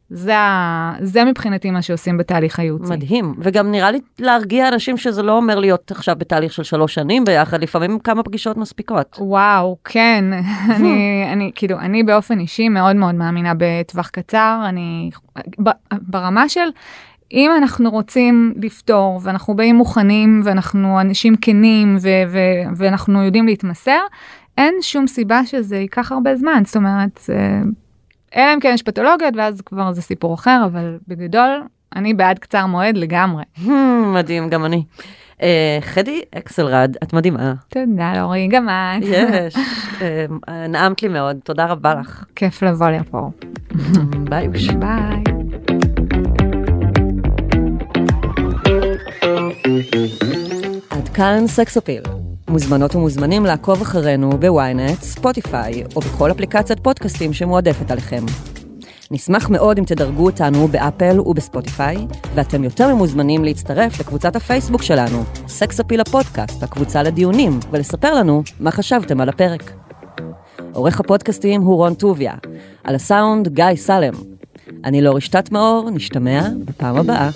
[0.10, 0.34] זה,
[1.02, 2.92] זה מבחינתי מה שעושים בתהליך הייעוצי.
[2.92, 7.26] מדהים, וגם נראה לי להרגיע אנשים שזה לא אומר להיות עכשיו בתהליך של שלוש שנים
[7.26, 9.18] ביחד, לפעמים כמה פגישות מספיקות.
[9.20, 10.26] וואו, כן,
[10.76, 15.10] אני, אני, כאילו, אני באופן אישי מאוד מאוד מאמינה בטווח קצר, אני,
[15.64, 15.70] ב-
[16.02, 16.70] ברמה של,
[17.32, 24.00] אם אנחנו רוצים לפתור, ואנחנו באים מוכנים, ואנחנו אנשים כנים, ו- ו- ואנחנו יודעים להתמסר,
[24.58, 27.20] אין שום סיבה שזה ייקח הרבה זמן, זאת אומרת,
[28.36, 31.64] אלא אם כן יש פתולוגיות, ואז כבר זה סיפור אחר, אבל בגדול,
[31.96, 33.44] אני בעד קצר מועד לגמרי.
[34.16, 34.84] מדהים, גם אני.
[35.42, 37.54] אה, חדי אקסלרד, את מדהימה.
[37.70, 39.04] תודה, לאורי, גם את.
[39.04, 39.56] יש.
[40.02, 42.26] אה, נעמת לי מאוד, תודה רבה לך.
[42.36, 43.30] כיף לבוא לפה.
[44.30, 44.48] ביי.
[44.80, 45.35] ביי.
[50.90, 52.02] עד כאן סקס אפיל.
[52.48, 58.26] מוזמנות ומוזמנים לעקוב אחרינו בוויינט, ספוטיפיי או בכל אפליקציית פודקאסטים שמועדפת עליכם.
[59.12, 61.98] נשמח מאוד אם תדרגו אותנו באפל ובספוטיפיי,
[62.36, 68.72] ואתם יותר ממוזמנים להצטרף לקבוצת הפייסבוק שלנו, סקס אפיל הפודקאסט, הקבוצה לדיונים, ולספר לנו מה
[68.72, 69.72] חשבתם על הפרק.
[70.74, 72.34] עורך הפודקאסטים הוא רון טוביה,
[72.84, 74.14] על הסאונד גיא סלם.
[74.86, 77.30] אני לא רשתת מאור, נשתמע בפעם הבאה.